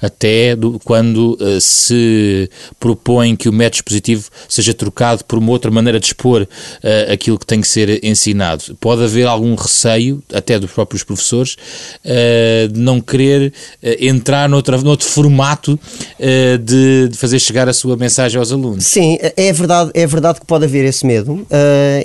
até 0.00 0.56
do, 0.56 0.80
quando 0.84 1.36
uh, 1.40 1.60
se 1.60 2.48
propõe 2.78 3.36
que 3.36 3.48
o 3.48 3.52
método 3.52 3.76
expositivo 3.76 4.28
seja 4.48 4.72
trocado 4.72 5.24
por 5.24 5.38
uma 5.38 5.50
outra 5.50 5.70
maneira 5.70 6.00
de 6.00 6.06
expor 6.06 6.42
uh, 6.42 7.12
aquilo 7.12 7.38
que 7.38 7.46
tem 7.46 7.60
que 7.60 7.68
ser 7.68 8.04
ensinado. 8.04 8.76
Pode 8.80 9.04
haver 9.04 9.26
algum 9.26 9.54
receio, 9.54 10.22
até 10.32 10.58
dos 10.58 10.70
próprios 10.70 11.02
professores, 11.02 11.56
uh, 12.04 12.68
de 12.68 12.78
não 12.78 13.00
querer 13.00 13.52
entrar 13.82 14.48
noutra, 14.48 14.78
noutro 14.78 15.06
formato 15.06 15.78
de, 16.18 17.08
de, 17.08 17.16
fazer 17.16 17.38
chegar 17.38 17.68
a 17.68 17.72
sua 17.72 17.96
mensagem 17.96 18.38
aos 18.38 18.52
alunos. 18.52 18.84
Sim, 18.84 19.18
é 19.20 19.52
verdade, 19.52 19.90
é 19.94 20.06
verdade 20.06 20.40
que 20.40 20.46
pode 20.46 20.64
haver 20.64 20.84
esse 20.84 21.04
medo. 21.06 21.46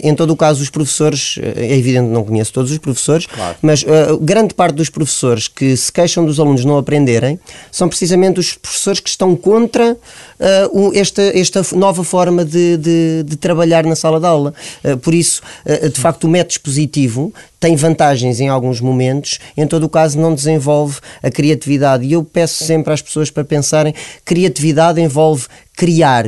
em 0.01 0.15
todo 0.15 0.31
o 0.31 0.35
caso, 0.35 0.61
os 0.61 0.69
professores, 0.69 1.37
é 1.55 1.77
evidente 1.77 2.07
que 2.07 2.13
não 2.13 2.23
conheço 2.23 2.51
todos 2.51 2.71
os 2.71 2.77
professores, 2.77 3.25
claro. 3.25 3.55
mas 3.61 3.85
grande 4.21 4.53
parte 4.53 4.75
dos 4.75 4.89
professores 4.89 5.47
que 5.47 5.75
se 5.75 5.91
queixam 5.91 6.25
dos 6.25 6.39
alunos 6.39 6.65
não 6.65 6.77
aprenderem 6.77 7.39
são 7.71 7.84
são 7.85 7.89
precisamente 7.89 8.39
os 8.39 8.53
professores 8.55 8.99
que 8.99 9.09
estão 9.09 9.35
contra 9.35 9.93
uh, 9.93 10.91
esta, 10.95 11.21
esta 11.37 11.61
nova 11.75 12.03
forma 12.03 12.43
de, 12.43 12.77
de, 12.77 13.23
de, 13.23 13.35
trabalhar 13.35 13.85
na 13.85 13.95
sala 13.95 14.19
de 14.19 14.25
aula. 14.25 14.53
Uh, 14.83 14.97
por 14.97 15.13
isso, 15.13 15.41
uh, 15.65 15.89
de 15.89 15.99
facto, 15.99 16.23
o 16.23 16.27
método 16.27 16.53
expositivo 16.53 17.33
tem 17.59 17.75
vantagens 17.75 18.39
em 18.39 18.49
alguns 18.49 18.81
momentos, 18.81 19.39
em 19.55 19.67
todo 19.67 19.83
o 19.83 19.89
caso 19.89 20.19
não 20.19 20.33
desenvolve 20.33 20.99
a 21.21 21.29
criatividade. 21.29 22.05
E 22.05 22.13
eu 22.13 22.23
peço 22.23 22.63
sempre 22.63 22.91
às 22.91 23.01
pessoas 23.01 23.29
para 23.29 23.43
pensarem, 23.43 23.93
criatividade 24.23 24.99
envolve 24.99 25.47
criar, 25.75 26.25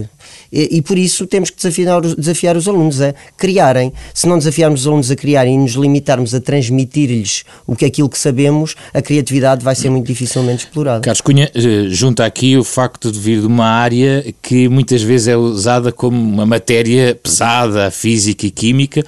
e, 0.51 0.77
e, 0.77 0.81
por 0.81 0.97
isso 0.97 1.25
temos 1.27 1.49
que 1.49 1.57
desafiar, 1.57 2.01
desafiar 2.01 2.57
os 2.57 2.67
alunos 2.67 3.01
a 3.01 3.13
criarem. 3.35 3.91
Se 4.13 4.27
não 4.27 4.37
desafiarmos 4.37 4.81
os 4.81 4.87
alunos 4.87 5.11
a 5.11 5.15
criarem 5.15 5.55
e 5.55 5.57
nos 5.57 5.73
limitarmos 5.73 6.33
a 6.33 6.39
transmitir-lhes 6.39 7.43
o 7.65 7.75
que 7.75 7.85
é 7.85 7.87
aquilo 7.87 8.09
que 8.09 8.17
sabemos, 8.17 8.75
a 8.93 9.01
criatividade 9.01 9.63
vai 9.63 9.75
ser 9.75 9.89
muito 9.89 10.07
dificilmente 10.07 10.65
explorada. 10.65 11.01
Carlos 11.01 11.21
Cunha, 11.21 11.51
eh, 11.53 11.85
junta 11.89 12.25
aqui 12.25 12.57
o 12.57 12.63
facto 12.63 13.11
de 13.11 13.19
vir 13.19 13.41
de 13.41 13.47
uma 13.47 13.65
área 13.65 14.25
que 14.41 14.67
muitas 14.67 15.01
vezes 15.01 15.27
é 15.27 15.37
usada 15.37 15.91
como 15.91 16.17
uma 16.17 16.45
matéria 16.45 17.15
pesada, 17.15 17.91
física 17.91 18.45
e 18.45 18.51
química, 18.51 19.03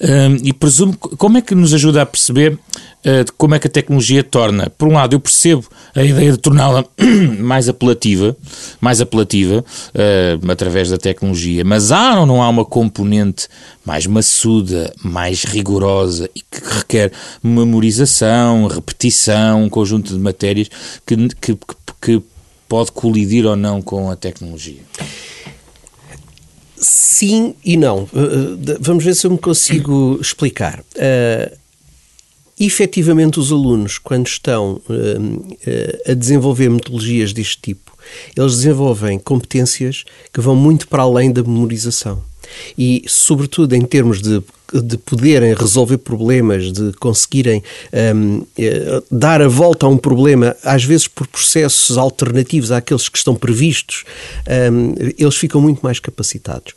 hum, 0.00 0.36
e 0.42 0.52
presumo, 0.52 0.96
como 0.96 1.38
é 1.38 1.40
que 1.40 1.54
nos 1.54 1.74
ajuda 1.74 2.02
a 2.02 2.06
perceber 2.06 2.58
eh, 2.78 2.87
de 3.04 3.32
como 3.32 3.54
é 3.54 3.58
que 3.58 3.66
a 3.66 3.70
tecnologia 3.70 4.22
torna. 4.22 4.70
Por 4.76 4.88
um 4.88 4.92
lado, 4.92 5.14
eu 5.14 5.20
percebo 5.20 5.66
a 5.94 6.02
ideia 6.02 6.32
de 6.32 6.38
torná-la 6.38 6.84
mais 7.38 7.68
apelativa, 7.68 8.36
mais 8.80 9.00
apelativa 9.00 9.64
uh, 9.64 10.50
através 10.50 10.90
da 10.90 10.98
tecnologia, 10.98 11.64
mas 11.64 11.90
há 11.90 12.20
ou 12.20 12.26
não 12.26 12.42
há 12.42 12.48
uma 12.48 12.64
componente 12.64 13.48
mais 13.84 14.06
maçuda, 14.06 14.92
mais 15.02 15.44
rigorosa 15.44 16.28
e 16.34 16.40
que 16.40 16.60
requer 16.62 17.12
memorização, 17.42 18.66
repetição, 18.66 19.64
um 19.64 19.68
conjunto 19.68 20.12
de 20.12 20.18
matérias 20.18 20.68
que, 21.06 21.16
que, 21.40 21.58
que 22.00 22.22
pode 22.68 22.92
colidir 22.92 23.46
ou 23.46 23.56
não 23.56 23.80
com 23.80 24.10
a 24.10 24.16
tecnologia? 24.16 24.82
Sim 26.76 27.54
e 27.64 27.76
não. 27.76 28.08
Eh, 28.14 28.76
vamos 28.78 29.02
ver 29.02 29.14
se 29.14 29.26
eu 29.26 29.30
me 29.32 29.38
consigo 29.38 30.18
explicar. 30.20 30.80
Uh, 30.94 31.57
efetivamente 32.60 33.38
os 33.38 33.52
alunos, 33.52 33.98
quando 33.98 34.26
estão 34.26 34.80
uh, 34.88 34.92
uh, 34.92 36.10
a 36.10 36.14
desenvolver 36.14 36.68
metodologias 36.68 37.32
deste 37.32 37.58
tipo, 37.60 37.96
eles 38.36 38.56
desenvolvem 38.56 39.18
competências 39.18 40.04
que 40.32 40.40
vão 40.40 40.56
muito 40.56 40.88
para 40.88 41.02
além 41.02 41.30
da 41.32 41.42
memorização. 41.42 42.22
E, 42.76 43.04
sobretudo, 43.06 43.74
em 43.74 43.82
termos 43.82 44.22
de 44.22 44.42
de 44.72 44.98
poderem 44.98 45.54
resolver 45.54 45.98
problemas, 45.98 46.72
de 46.72 46.92
conseguirem 46.94 47.62
um, 48.14 48.44
eh, 48.58 49.02
dar 49.10 49.40
a 49.40 49.48
volta 49.48 49.86
a 49.86 49.88
um 49.88 49.96
problema, 49.96 50.54
às 50.62 50.84
vezes 50.84 51.08
por 51.08 51.26
processos 51.26 51.96
alternativos 51.96 52.70
àqueles 52.70 53.08
que 53.08 53.16
estão 53.16 53.34
previstos, 53.34 54.04
um, 54.70 54.94
eles 55.16 55.36
ficam 55.36 55.60
muito 55.60 55.80
mais 55.80 55.98
capacitados. 55.98 56.74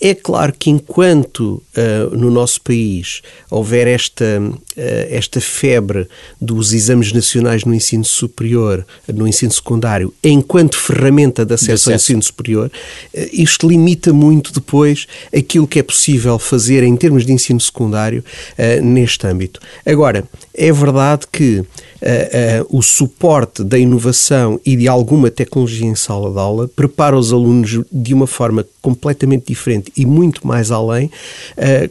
É 0.00 0.14
claro 0.14 0.52
que 0.56 0.70
enquanto 0.70 1.62
uh, 1.76 2.16
no 2.16 2.30
nosso 2.30 2.60
país 2.60 3.22
houver 3.50 3.86
esta, 3.86 4.24
uh, 4.40 4.60
esta 5.08 5.40
febre 5.40 6.06
dos 6.40 6.72
exames 6.72 7.12
nacionais 7.12 7.64
no 7.64 7.74
ensino 7.74 8.04
superior, 8.04 8.86
no 9.12 9.26
ensino 9.26 9.52
secundário, 9.52 10.12
enquanto 10.22 10.76
ferramenta 10.76 11.44
de 11.44 11.54
acesso, 11.54 11.66
de 11.66 11.72
acesso. 11.72 11.90
ao 11.90 11.96
ensino 11.96 12.22
superior, 12.22 12.70
uh, 13.14 13.28
isto 13.32 13.68
limita 13.68 14.12
muito 14.12 14.52
depois 14.52 15.06
aquilo 15.34 15.66
que 15.66 15.78
é 15.78 15.82
possível 15.82 16.38
fazer 16.38 16.82
em 16.82 16.96
termos 16.96 17.23
de 17.24 17.32
ensino 17.32 17.60
secundário 17.60 18.22
uh, 18.58 18.84
neste 18.84 19.26
âmbito. 19.26 19.60
Agora, 19.84 20.24
é 20.54 20.72
verdade 20.72 21.26
que 21.30 21.58
uh, 21.60 21.66
o 22.68 22.82
suporte 22.82 23.64
da 23.64 23.78
inovação 23.78 24.60
e 24.64 24.76
de 24.76 24.88
alguma 24.88 25.30
tecnologia 25.30 25.86
em 25.86 25.94
sala 25.94 26.30
de 26.30 26.38
aula 26.38 26.68
prepara 26.68 27.16
os 27.16 27.32
alunos 27.32 27.80
de 27.90 28.14
uma 28.14 28.26
forma 28.26 28.66
completamente 28.80 29.46
diferente 29.46 29.92
e 29.96 30.04
muito 30.04 30.46
mais 30.46 30.70
além 30.70 31.10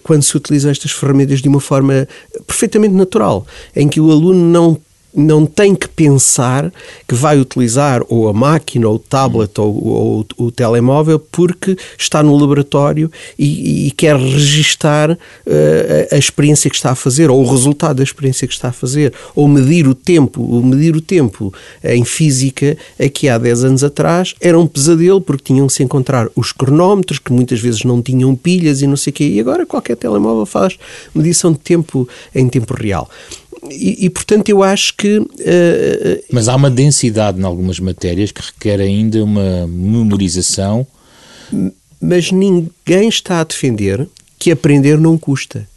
quando 0.03 0.23
se 0.23 0.35
utilizam 0.37 0.71
estas 0.71 0.91
ferramentas 0.91 1.41
de 1.41 1.47
uma 1.47 1.59
forma 1.59 2.07
perfeitamente 2.45 2.93
natural, 2.93 3.45
em 3.75 3.87
que 3.87 3.99
o 3.99 4.11
aluno 4.11 4.45
não 4.45 4.79
não 5.15 5.45
tem 5.45 5.75
que 5.75 5.87
pensar 5.87 6.71
que 7.07 7.13
vai 7.13 7.39
utilizar 7.39 8.01
ou 8.09 8.27
a 8.27 8.33
máquina, 8.33 8.87
ou 8.87 8.95
o 8.95 8.99
tablet, 8.99 9.59
ou, 9.59 9.87
ou, 9.87 10.25
o 10.37 10.51
telemóvel, 10.51 11.19
porque 11.19 11.77
está 11.97 12.23
no 12.23 12.35
laboratório 12.35 13.11
e, 13.37 13.87
e 13.87 13.91
quer 13.91 14.15
registar 14.15 15.11
uh, 15.11 15.17
a 16.11 16.17
experiência 16.17 16.69
que 16.69 16.75
está 16.75 16.91
a 16.91 16.95
fazer, 16.95 17.29
ou 17.29 17.41
o 17.41 17.49
resultado 17.49 17.97
da 17.97 18.03
experiência 18.03 18.47
que 18.47 18.53
está 18.53 18.69
a 18.69 18.73
fazer, 18.73 19.13
ou 19.35 19.47
medir 19.47 19.87
o 19.87 19.93
tempo. 19.93 20.41
O 20.41 20.65
medir 20.65 20.95
o 20.95 21.01
tempo 21.01 21.53
em 21.83 22.03
física, 22.03 22.77
aqui 22.99 23.29
há 23.29 23.37
10 23.37 23.63
anos 23.65 23.83
atrás, 23.83 24.33
era 24.41 24.59
um 24.59 24.67
pesadelo, 24.67 25.21
porque 25.21 25.53
tinham 25.53 25.67
que 25.67 25.73
se 25.73 25.83
encontrar 25.83 26.27
os 26.35 26.51
cronómetros, 26.51 27.19
que 27.19 27.31
muitas 27.31 27.59
vezes 27.59 27.83
não 27.83 28.01
tinham 28.01 28.35
pilhas 28.35 28.81
e 28.81 28.87
não 28.87 28.97
sei 28.97 29.11
o 29.11 29.13
quê, 29.13 29.27
e 29.27 29.39
agora 29.39 29.65
qualquer 29.65 29.95
telemóvel 29.95 30.45
faz 30.45 30.77
medição 31.13 31.51
de 31.51 31.59
tempo 31.59 32.07
em 32.33 32.47
tempo 32.49 32.73
real. 32.73 33.09
E, 33.69 34.05
e, 34.05 34.09
portanto, 34.09 34.49
eu 34.49 34.63
acho 34.63 34.95
que. 34.95 35.17
Uh, 35.17 35.29
Mas 36.31 36.47
há 36.47 36.55
uma 36.55 36.69
densidade 36.69 37.39
em 37.39 37.43
algumas 37.43 37.79
matérias 37.79 38.31
que 38.31 38.41
requer 38.41 38.79
ainda 38.79 39.23
uma 39.23 39.67
memorização. 39.67 40.85
Mas 42.01 42.31
ninguém 42.31 43.07
está 43.07 43.39
a 43.39 43.43
defender 43.43 44.07
que 44.37 44.51
aprender 44.51 44.97
não 44.99 45.17
custa. 45.17 45.67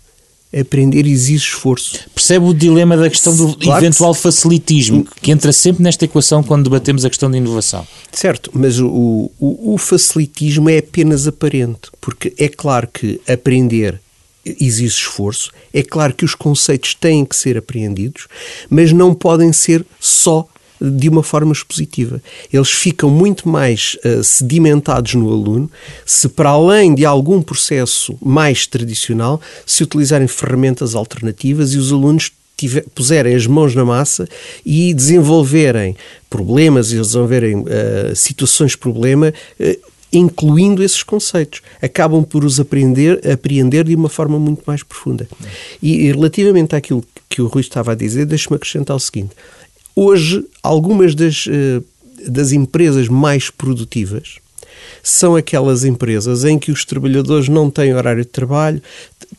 Aprender 0.58 1.06
exige 1.06 1.44
esforço. 1.44 2.08
Percebe 2.14 2.46
o 2.46 2.54
dilema 2.54 2.96
da 2.96 3.10
questão 3.10 3.36
do 3.36 3.56
claro 3.56 3.84
eventual 3.84 4.14
que 4.14 4.22
facilitismo, 4.22 5.06
que 5.20 5.30
entra 5.30 5.52
sempre 5.52 5.82
nesta 5.82 6.04
equação 6.04 6.42
quando 6.42 6.64
debatemos 6.64 7.04
a 7.04 7.10
questão 7.10 7.30
da 7.30 7.36
inovação. 7.36 7.86
Certo, 8.10 8.50
mas 8.54 8.78
o, 8.80 9.30
o, 9.38 9.74
o 9.74 9.78
facilitismo 9.78 10.70
é 10.70 10.78
apenas 10.78 11.26
aparente, 11.26 11.90
porque 12.00 12.32
é 12.38 12.48
claro 12.48 12.88
que 12.88 13.20
aprender 13.28 14.00
exige 14.60 14.98
esforço. 14.98 15.50
É 15.72 15.82
claro 15.82 16.14
que 16.14 16.24
os 16.24 16.34
conceitos 16.34 16.94
têm 16.94 17.24
que 17.24 17.34
ser 17.34 17.56
apreendidos, 17.56 18.28
mas 18.70 18.92
não 18.92 19.14
podem 19.14 19.52
ser 19.52 19.84
só 19.98 20.46
de 20.80 21.08
uma 21.08 21.22
forma 21.22 21.52
expositiva. 21.52 22.22
Eles 22.52 22.70
ficam 22.70 23.08
muito 23.08 23.48
mais 23.48 23.96
uh, 24.04 24.22
sedimentados 24.22 25.14
no 25.14 25.32
aluno 25.32 25.70
se, 26.04 26.28
para 26.28 26.50
além 26.50 26.94
de 26.94 27.04
algum 27.04 27.40
processo 27.40 28.16
mais 28.20 28.66
tradicional, 28.66 29.40
se 29.64 29.82
utilizarem 29.82 30.28
ferramentas 30.28 30.94
alternativas 30.94 31.72
e 31.72 31.78
os 31.78 31.92
alunos 31.92 32.30
tiver, 32.56 32.84
puserem 32.94 33.34
as 33.34 33.46
mãos 33.46 33.74
na 33.74 33.84
massa 33.84 34.28
e 34.64 34.92
desenvolverem 34.94 35.96
problemas 36.28 36.92
e 36.92 36.96
resolverem 36.96 37.60
uh, 37.60 38.14
situações 38.14 38.76
problema 38.76 39.32
uh, 39.58 39.95
incluindo 40.12 40.82
esses 40.82 41.02
conceitos. 41.02 41.62
Acabam 41.82 42.24
por 42.24 42.44
os 42.44 42.60
aprender, 42.60 43.20
apreender 43.28 43.84
de 43.84 43.94
uma 43.94 44.08
forma 44.08 44.38
muito 44.38 44.62
mais 44.66 44.82
profunda. 44.82 45.28
E, 45.82 46.06
e 46.06 46.12
relativamente 46.12 46.74
àquilo 46.74 47.04
que 47.28 47.42
o 47.42 47.46
Rui 47.46 47.60
estava 47.60 47.92
a 47.92 47.94
dizer, 47.94 48.26
deixe-me 48.26 48.56
acrescentar 48.56 48.96
o 48.96 49.00
seguinte. 49.00 49.30
Hoje, 49.94 50.44
algumas 50.62 51.14
das, 51.14 51.46
eh, 51.48 51.82
das 52.26 52.52
empresas 52.52 53.08
mais 53.08 53.50
produtivas 53.50 54.38
são 55.02 55.36
aquelas 55.36 55.84
empresas 55.84 56.44
em 56.44 56.58
que 56.58 56.70
os 56.70 56.84
trabalhadores 56.84 57.48
não 57.48 57.70
têm 57.70 57.94
horário 57.94 58.24
de 58.24 58.30
trabalho, 58.30 58.82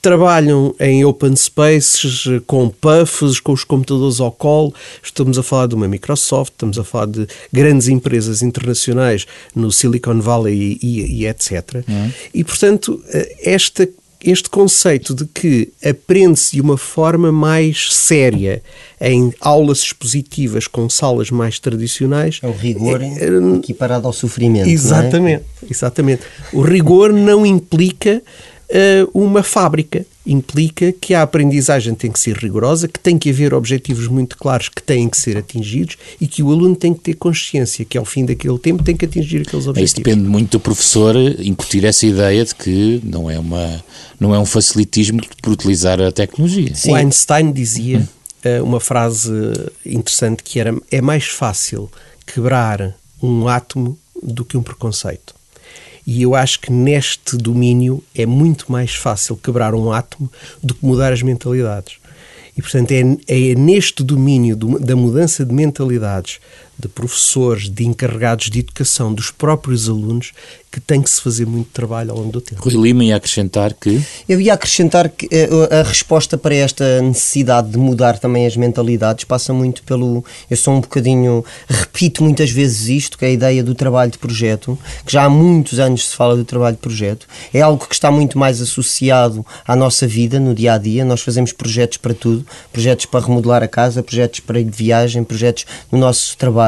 trabalham 0.01 0.75
em 0.79 1.03
open 1.05 1.35
spaces, 1.35 2.25
com 2.45 2.69
puffs, 2.69 3.39
com 3.39 3.53
os 3.53 3.63
computadores 3.63 4.19
ao 4.19 4.31
colo. 4.31 4.73
Estamos 5.01 5.37
a 5.37 5.43
falar 5.43 5.67
de 5.67 5.75
uma 5.75 5.87
Microsoft, 5.87 6.53
estamos 6.53 6.77
a 6.77 6.83
falar 6.83 7.07
de 7.07 7.27
grandes 7.51 7.87
empresas 7.87 8.41
internacionais 8.41 9.25
no 9.55 9.71
Silicon 9.71 10.19
Valley 10.19 10.79
e, 10.81 10.85
e, 10.85 11.21
e 11.21 11.27
etc. 11.27 11.83
Uhum. 11.87 12.11
E, 12.33 12.43
portanto, 12.43 13.01
eh, 13.09 13.35
esta 13.43 13.87
este 14.23 14.49
conceito 14.49 15.13
de 15.13 15.25
que 15.25 15.71
aprende-se 15.83 16.55
de 16.55 16.61
uma 16.61 16.77
forma 16.77 17.31
mais 17.31 17.93
séria 17.93 18.63
em 18.99 19.33
aulas 19.39 19.79
expositivas 19.79 20.67
com 20.67 20.89
salas 20.89 21.29
mais 21.29 21.59
tradicionais. 21.59 22.39
É 22.41 22.47
o 22.47 22.51
rigor 22.51 23.01
é, 23.01 23.07
é, 23.07 23.55
equiparado 23.57 24.07
ao 24.07 24.13
sofrimento. 24.13 24.67
Exatamente, 24.67 25.43
é? 25.63 25.67
exatamente. 25.69 26.23
O 26.51 26.61
rigor 26.61 27.13
não 27.13 27.45
implica 27.45 28.21
uh, 28.69 29.09
uma 29.13 29.43
fábrica. 29.43 30.05
Implica 30.29 30.91
que 30.91 31.13
a 31.13 31.21
aprendizagem 31.21 31.95
tem 31.95 32.11
que 32.11 32.19
ser 32.19 32.35
rigorosa, 32.35 32.87
que 32.87 32.99
tem 32.99 33.17
que 33.17 33.29
haver 33.29 33.53
objetivos 33.53 34.07
muito 34.07 34.37
claros 34.37 34.67
que 34.67 34.83
têm 34.83 35.07
que 35.07 35.17
ser 35.17 35.37
atingidos 35.37 35.97
e 36.19 36.27
que 36.27 36.43
o 36.43 36.51
aluno 36.51 36.75
tem 36.75 36.93
que 36.93 36.99
ter 36.99 37.13
consciência 37.13 37.85
que 37.85 37.97
ao 37.97 38.03
fim 38.03 38.25
daquele 38.25 38.59
tempo 38.59 38.83
tem 38.83 38.95
que 38.95 39.05
atingir 39.05 39.41
aqueles 39.41 39.67
objetivos. 39.67 39.91
Isso 39.91 39.95
depende 39.95 40.27
muito 40.27 40.51
do 40.51 40.59
professor 40.59 41.15
incutir 41.39 41.85
essa 41.85 42.05
ideia 42.05 42.43
de 42.43 42.53
que 42.53 43.01
não 43.05 43.31
é, 43.31 43.39
uma, 43.39 43.83
não 44.19 44.35
é 44.35 44.39
um 44.39 44.45
facilitismo 44.45 45.21
por 45.41 45.53
utilizar 45.53 46.01
a 46.01 46.11
tecnologia. 46.11 46.75
Sim. 46.75 46.91
O 46.91 46.95
Einstein 46.95 47.51
dizia 47.53 48.07
uh, 48.45 48.63
uma 48.63 48.81
frase 48.81 49.31
interessante 49.85 50.43
que 50.43 50.59
era 50.59 50.75
é 50.91 50.99
mais 50.99 51.25
fácil 51.25 51.89
quebrar 52.25 52.93
um 53.23 53.47
átomo 53.47 53.97
do 54.21 54.43
que 54.43 54.57
um 54.57 54.63
preconceito. 54.63 55.36
E 56.07 56.21
eu 56.21 56.33
acho 56.33 56.61
que 56.61 56.71
neste 56.71 57.35
domínio 57.35 58.01
é 58.15 58.25
muito 58.25 58.71
mais 58.71 58.95
fácil 58.95 59.35
quebrar 59.35 59.75
um 59.75 59.91
átomo 59.91 60.31
do 60.63 60.73
que 60.73 60.85
mudar 60.85 61.11
as 61.11 61.21
mentalidades. 61.21 61.97
E, 62.57 62.61
portanto, 62.61 62.91
é, 62.91 63.01
é 63.27 63.55
neste 63.55 64.01
domínio 64.03 64.55
do, 64.55 64.79
da 64.79 64.95
mudança 64.95 65.45
de 65.45 65.53
mentalidades 65.53 66.39
de 66.77 66.87
professores, 66.87 67.69
de 67.69 67.85
encarregados 67.85 68.49
de 68.49 68.59
educação, 68.59 69.13
dos 69.13 69.31
próprios 69.31 69.89
alunos, 69.89 70.33
que 70.71 70.81
tem 70.81 71.01
que 71.01 71.09
se 71.09 71.21
fazer 71.21 71.47
muito 71.47 71.69
trabalho 71.71 72.11
ao 72.11 72.17
longo 72.17 72.31
do 72.31 72.41
tempo. 72.41 72.61
Rui 72.61 72.75
Lima 72.75 73.03
ia 73.03 73.15
acrescentar 73.15 73.73
que... 73.73 73.99
Eu 74.29 74.39
ia 74.39 74.53
acrescentar 74.53 75.09
que 75.09 75.27
eh, 75.31 75.49
a 75.71 75.81
resposta 75.81 76.37
para 76.37 76.53
esta 76.53 77.01
necessidade 77.01 77.71
de 77.71 77.77
mudar 77.77 78.19
também 78.19 78.45
as 78.45 78.55
mentalidades 78.55 79.23
passa 79.23 79.51
muito 79.53 79.81
pelo... 79.83 80.23
Eu 80.49 80.57
sou 80.57 80.75
um 80.75 80.81
bocadinho... 80.81 81.43
Repito 81.67 82.23
muitas 82.23 82.51
vezes 82.51 82.89
isto, 82.89 83.17
que 83.17 83.25
é 83.25 83.29
a 83.29 83.31
ideia 83.31 83.63
do 83.63 83.73
trabalho 83.73 84.11
de 84.11 84.19
projeto, 84.19 84.77
que 85.03 85.13
já 85.13 85.23
há 85.23 85.29
muitos 85.29 85.79
anos 85.79 86.09
se 86.09 86.15
fala 86.15 86.35
do 86.35 86.45
trabalho 86.45 86.75
de 86.75 86.81
projeto. 86.81 87.27
É 87.51 87.61
algo 87.61 87.87
que 87.87 87.95
está 87.95 88.11
muito 88.11 88.37
mais 88.37 88.61
associado 88.61 89.43
à 89.65 89.75
nossa 89.75 90.05
vida, 90.05 90.39
no 90.39 90.53
dia-a-dia. 90.53 91.03
-dia. 91.03 91.07
Nós 91.07 91.21
fazemos 91.21 91.51
projetos 91.53 91.97
para 91.97 92.13
tudo. 92.13 92.45
Projetos 92.71 93.07
para 93.07 93.25
remodelar 93.25 93.63
a 93.63 93.67
casa, 93.67 94.03
projetos 94.03 94.41
para 94.41 94.59
ir 94.59 94.65
de 94.65 94.77
viagem, 94.77 95.23
projetos 95.23 95.65
no 95.91 95.97
nosso 95.97 96.37
trabalho. 96.37 96.66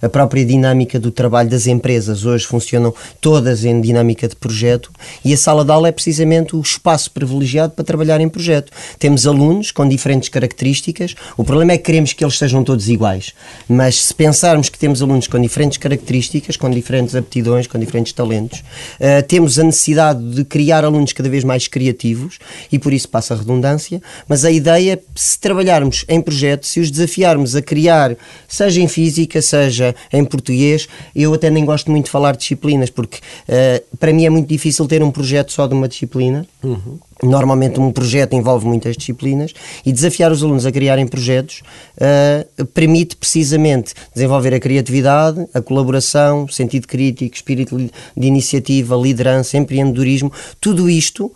A 0.00 0.08
própria 0.08 0.44
dinâmica 0.44 0.98
do 0.98 1.10
trabalho 1.10 1.48
das 1.48 1.66
empresas. 1.66 2.24
Hoje 2.24 2.46
funcionam 2.46 2.94
todas 3.20 3.40
todas 3.50 3.64
em 3.64 3.80
dinâmica 3.80 4.28
de 4.28 4.36
projeto 4.36 4.90
e 5.24 5.32
a 5.32 5.36
sala 5.36 5.64
de 5.64 5.70
aula 5.70 5.88
é 5.88 5.92
precisamente 5.92 6.54
o 6.54 6.60
espaço 6.60 7.10
privilegiado 7.10 7.72
para 7.72 7.84
trabalhar 7.84 8.20
em 8.20 8.28
projeto. 8.28 8.70
Temos 8.98 9.26
alunos 9.26 9.70
com 9.70 9.88
diferentes 9.88 10.28
características, 10.28 11.14
o 11.36 11.44
problema 11.44 11.72
é 11.72 11.78
que 11.78 11.84
queremos 11.84 12.12
que 12.12 12.24
eles 12.24 12.36
sejam 12.36 12.62
todos 12.62 12.88
iguais, 12.88 13.32
mas 13.68 14.04
se 14.04 14.14
pensarmos 14.14 14.68
que 14.68 14.78
temos 14.78 15.02
alunos 15.02 15.26
com 15.26 15.40
diferentes 15.40 15.78
características, 15.78 16.56
com 16.56 16.70
diferentes 16.70 17.14
aptidões, 17.14 17.66
com 17.66 17.78
diferentes 17.78 18.12
talentos, 18.12 18.60
uh, 18.60 19.22
temos 19.26 19.58
a 19.58 19.64
necessidade 19.64 20.22
de 20.34 20.44
criar 20.44 20.84
alunos 20.84 21.12
cada 21.12 21.28
vez 21.28 21.42
mais 21.42 21.66
criativos 21.66 22.38
e 22.70 22.78
por 22.78 22.92
isso 22.92 23.08
passa 23.08 23.34
a 23.34 23.36
redundância, 23.36 24.02
mas 24.28 24.44
a 24.44 24.50
ideia, 24.50 25.00
se 25.14 25.38
trabalharmos 25.38 26.04
em 26.08 26.20
projeto, 26.20 26.66
se 26.66 26.80
os 26.80 26.90
desafiarmos 26.90 27.56
a 27.56 27.62
criar, 27.62 28.16
seja 28.46 28.80
em 28.80 28.88
física, 28.88 29.39
seja 29.42 29.94
em 30.12 30.24
português, 30.24 30.88
eu 31.14 31.34
até 31.34 31.50
nem 31.50 31.64
gosto 31.64 31.90
muito 31.90 32.06
de 32.06 32.10
falar 32.10 32.36
disciplinas, 32.36 32.90
porque 32.90 33.18
Uh, 33.50 33.96
para 33.96 34.12
mim 34.12 34.24
é 34.24 34.30
muito 34.30 34.48
difícil 34.48 34.86
ter 34.86 35.02
um 35.02 35.10
projeto 35.10 35.52
só 35.52 35.66
de 35.66 35.74
uma 35.74 35.88
disciplina. 35.88 36.46
Uhum. 36.62 36.98
Normalmente 37.22 37.78
um 37.78 37.92
projeto 37.92 38.34
envolve 38.34 38.66
muitas 38.66 38.96
disciplinas 38.96 39.52
e 39.84 39.92
desafiar 39.92 40.32
os 40.32 40.42
alunos 40.42 40.64
a 40.64 40.72
criarem 40.72 41.06
projetos 41.06 41.62
uh, 41.96 42.64
permite 42.66 43.14
precisamente 43.14 43.92
desenvolver 44.14 44.54
a 44.54 44.60
criatividade, 44.60 45.46
a 45.52 45.60
colaboração, 45.60 46.48
sentido 46.48 46.86
crítico, 46.86 47.34
espírito 47.34 47.76
de 47.76 48.26
iniciativa, 48.26 48.96
liderança, 48.96 49.58
empreendedorismo. 49.58 50.32
Tudo 50.60 50.88
isto 50.88 51.26
uh, 51.26 51.32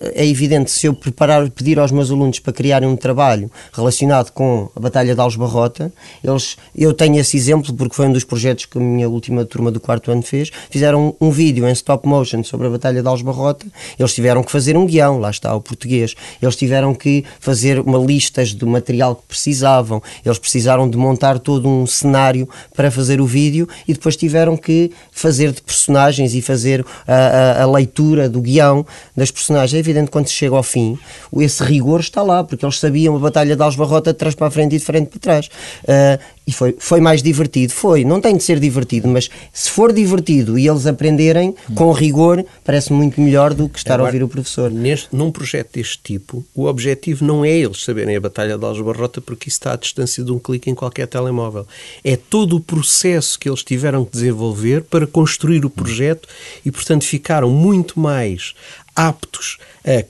é 0.00 0.24
evidente. 0.24 0.70
Se 0.70 0.86
eu 0.86 0.94
preparar, 0.94 1.50
pedir 1.50 1.80
aos 1.80 1.90
meus 1.90 2.10
alunos 2.10 2.38
para 2.38 2.52
criarem 2.52 2.88
um 2.88 2.96
trabalho 2.96 3.50
relacionado 3.72 4.30
com 4.30 4.70
a 4.76 4.80
Batalha 4.80 5.14
de 5.14 5.20
Algebarrota, 5.20 5.92
eles, 6.22 6.56
eu 6.76 6.92
tenho 6.92 7.18
esse 7.18 7.36
exemplo 7.36 7.74
porque 7.74 7.96
foi 7.96 8.06
um 8.06 8.12
dos 8.12 8.24
projetos 8.24 8.66
que 8.66 8.78
a 8.78 8.80
minha 8.80 9.08
última 9.08 9.44
turma 9.44 9.72
do 9.72 9.80
quarto 9.80 10.12
ano 10.12 10.22
fez. 10.22 10.50
Fizeram 10.70 11.16
um, 11.20 11.28
um 11.28 11.30
vídeo 11.30 11.66
em 11.66 11.72
stop 11.72 12.06
motion 12.06 12.44
sobre 12.44 12.68
a 12.68 12.70
Batalha 12.70 13.02
de 13.02 13.08
Algebarrota. 13.08 13.66
Eles 13.98 14.14
tiveram 14.14 14.44
que 14.44 14.52
fazer 14.52 14.76
um 14.76 14.86
guião 14.86 15.07
guião, 15.08 15.18
lá 15.18 15.30
está 15.30 15.54
o 15.54 15.60
português. 15.60 16.14
Eles 16.40 16.56
tiveram 16.56 16.94
que 16.94 17.24
fazer 17.40 17.80
uma 17.80 17.98
listas 17.98 18.52
do 18.52 18.66
material 18.66 19.16
que 19.16 19.22
precisavam, 19.26 20.02
eles 20.24 20.38
precisaram 20.38 20.88
de 20.88 20.96
montar 20.96 21.38
todo 21.38 21.68
um 21.68 21.86
cenário 21.86 22.48
para 22.74 22.90
fazer 22.90 23.20
o 23.20 23.26
vídeo 23.26 23.68
e 23.86 23.94
depois 23.94 24.16
tiveram 24.16 24.56
que 24.56 24.92
fazer 25.10 25.52
de 25.52 25.62
personagens 25.62 26.34
e 26.34 26.42
fazer 26.42 26.84
a, 27.06 27.14
a, 27.14 27.62
a 27.62 27.66
leitura 27.66 28.28
do 28.28 28.40
guião 28.40 28.84
das 29.16 29.30
personagens. 29.30 29.74
É 29.74 29.78
evidente 29.78 30.06
que 30.06 30.12
quando 30.12 30.28
se 30.28 30.34
chega 30.34 30.56
ao 30.56 30.62
fim, 30.62 30.98
esse 31.38 31.62
rigor 31.62 32.00
está 32.00 32.22
lá, 32.22 32.44
porque 32.44 32.64
eles 32.64 32.78
sabiam 32.78 33.16
a 33.16 33.18
Batalha 33.18 33.56
de 33.56 33.62
Alsbarrota 33.62 34.12
de 34.12 34.18
trás 34.18 34.34
para 34.34 34.48
a 34.48 34.50
frente 34.50 34.76
e 34.76 34.78
de 34.78 34.84
frente 34.84 35.08
para 35.08 35.20
trás. 35.20 35.46
Uh, 35.84 36.18
e 36.48 36.52
foi, 36.52 36.74
foi 36.78 36.98
mais 36.98 37.22
divertido. 37.22 37.74
Foi, 37.74 38.04
não 38.06 38.22
tem 38.22 38.34
de 38.34 38.42
ser 38.42 38.58
divertido, 38.58 39.06
mas 39.06 39.28
se 39.52 39.68
for 39.68 39.92
divertido 39.92 40.58
e 40.58 40.66
eles 40.66 40.86
aprenderem 40.86 41.54
com 41.74 41.92
rigor, 41.92 42.42
parece 42.64 42.90
muito 42.90 43.20
melhor 43.20 43.52
do 43.52 43.68
que 43.68 43.76
estar 43.76 43.96
Agora, 43.96 44.04
a 44.04 44.06
ouvir 44.08 44.24
o 44.24 44.28
professor. 44.28 44.70
Neste, 44.70 45.14
num 45.14 45.30
projeto 45.30 45.74
deste 45.74 45.98
tipo, 46.02 46.42
o 46.54 46.64
objetivo 46.64 47.22
não 47.22 47.44
é 47.44 47.50
eles 47.50 47.84
saberem 47.84 48.16
a 48.16 48.20
Batalha 48.20 48.56
de 48.56 48.64
Alsbarrota, 48.64 49.20
porque 49.20 49.50
isso 49.50 49.58
está 49.58 49.74
à 49.74 49.76
distância 49.76 50.24
de 50.24 50.32
um 50.32 50.38
clique 50.38 50.70
em 50.70 50.74
qualquer 50.74 51.06
telemóvel. 51.06 51.66
É 52.02 52.16
todo 52.16 52.56
o 52.56 52.60
processo 52.60 53.38
que 53.38 53.46
eles 53.46 53.62
tiveram 53.62 54.02
que 54.02 54.12
desenvolver 54.12 54.84
para 54.84 55.06
construir 55.06 55.66
o 55.66 55.70
projeto 55.70 56.26
e, 56.64 56.70
portanto, 56.70 57.04
ficaram 57.04 57.50
muito 57.50 58.00
mais 58.00 58.54
aptos 58.96 59.58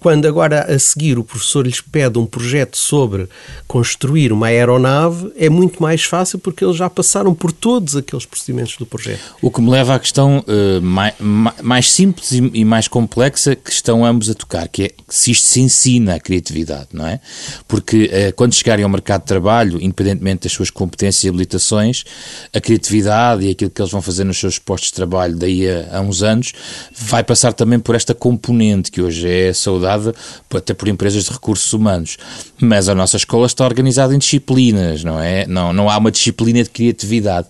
quando 0.00 0.26
agora 0.26 0.62
a 0.62 0.78
seguir 0.78 1.18
o 1.18 1.24
professor 1.24 1.66
lhes 1.66 1.80
pede 1.80 2.18
um 2.18 2.26
projeto 2.26 2.76
sobre 2.76 3.28
construir 3.66 4.32
uma 4.32 4.48
aeronave, 4.48 5.32
é 5.36 5.48
muito 5.48 5.80
mais 5.82 6.02
fácil 6.04 6.38
porque 6.38 6.64
eles 6.64 6.76
já 6.76 6.90
passaram 6.90 7.34
por 7.34 7.52
todos 7.52 7.96
aqueles 7.96 8.26
procedimentos 8.26 8.76
do 8.76 8.86
projeto. 8.86 9.20
O 9.40 9.50
que 9.50 9.60
me 9.60 9.70
leva 9.70 9.94
à 9.94 9.98
questão 9.98 10.38
uh, 10.40 10.82
mais, 10.82 11.14
mais, 11.62 11.90
simples 11.90 12.32
e, 12.32 12.50
e, 12.54 12.64
mais 12.64 12.88
complexa 12.88 13.54
que 13.54 13.70
estão 13.70 14.04
ambos 14.04 14.28
a 14.28 14.34
tocar, 14.34 14.66
que 14.68 14.84
é 14.84 14.90
se 15.08 15.30
isto 15.30 15.46
se 15.46 15.60
ensina 15.60 16.14
a 16.14 16.20
criatividade, 16.20 16.88
não 16.92 17.06
é? 17.06 17.20
Porque 17.66 18.04
uh, 18.04 18.34
quando 18.34 18.54
chegarem 18.54 18.84
ao 18.84 18.90
mercado 18.90 19.20
de 19.20 19.28
trabalho, 19.28 19.80
independentemente 19.80 20.44
das 20.44 20.52
suas 20.52 20.70
competências 20.70 21.24
e 21.24 21.28
habilitações, 21.28 22.04
a 22.52 22.60
criatividade 22.60 23.46
e 23.46 23.50
aquilo 23.50 23.70
que 23.70 23.80
eles 23.80 23.92
vão 23.92 24.02
fazer 24.02 24.24
nos 24.24 24.38
seus 24.38 24.58
postos 24.58 24.90
de 24.90 24.94
trabalho 24.94 25.36
daí 25.36 25.68
a, 25.68 25.98
a 25.98 26.00
uns 26.00 26.22
anos 26.22 26.52
vai 26.92 27.22
passar 27.22 27.52
também 27.52 27.78
por 27.78 27.94
esta 27.94 28.14
componente 28.14 28.90
que 28.90 29.00
hoje 29.00 29.28
é 29.28 29.52
saudada 29.68 30.14
até 30.54 30.72
por 30.72 30.88
empresas 30.88 31.24
de 31.24 31.30
recursos 31.30 31.72
humanos. 31.72 32.16
Mas 32.60 32.88
a 32.88 32.94
nossa 32.94 33.16
escola 33.16 33.46
está 33.46 33.64
organizada 33.64 34.14
em 34.14 34.18
disciplinas, 34.18 35.04
não 35.04 35.20
é? 35.20 35.46
Não, 35.46 35.72
não 35.72 35.90
há 35.90 35.98
uma 35.98 36.10
disciplina 36.10 36.62
de 36.62 36.70
criatividade. 36.70 37.48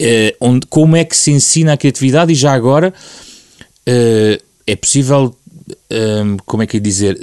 Uh, 0.00 0.36
onde, 0.40 0.66
como 0.66 0.94
é 0.94 1.04
que 1.04 1.16
se 1.16 1.32
ensina 1.32 1.72
a 1.72 1.76
criatividade 1.76 2.32
e 2.32 2.34
já 2.34 2.52
agora 2.52 2.94
uh, 3.88 4.44
é 4.66 4.76
possível, 4.76 5.34
uh, 5.90 6.42
como 6.46 6.62
é 6.62 6.66
que 6.66 6.76
é 6.76 6.80
dizer, 6.80 7.18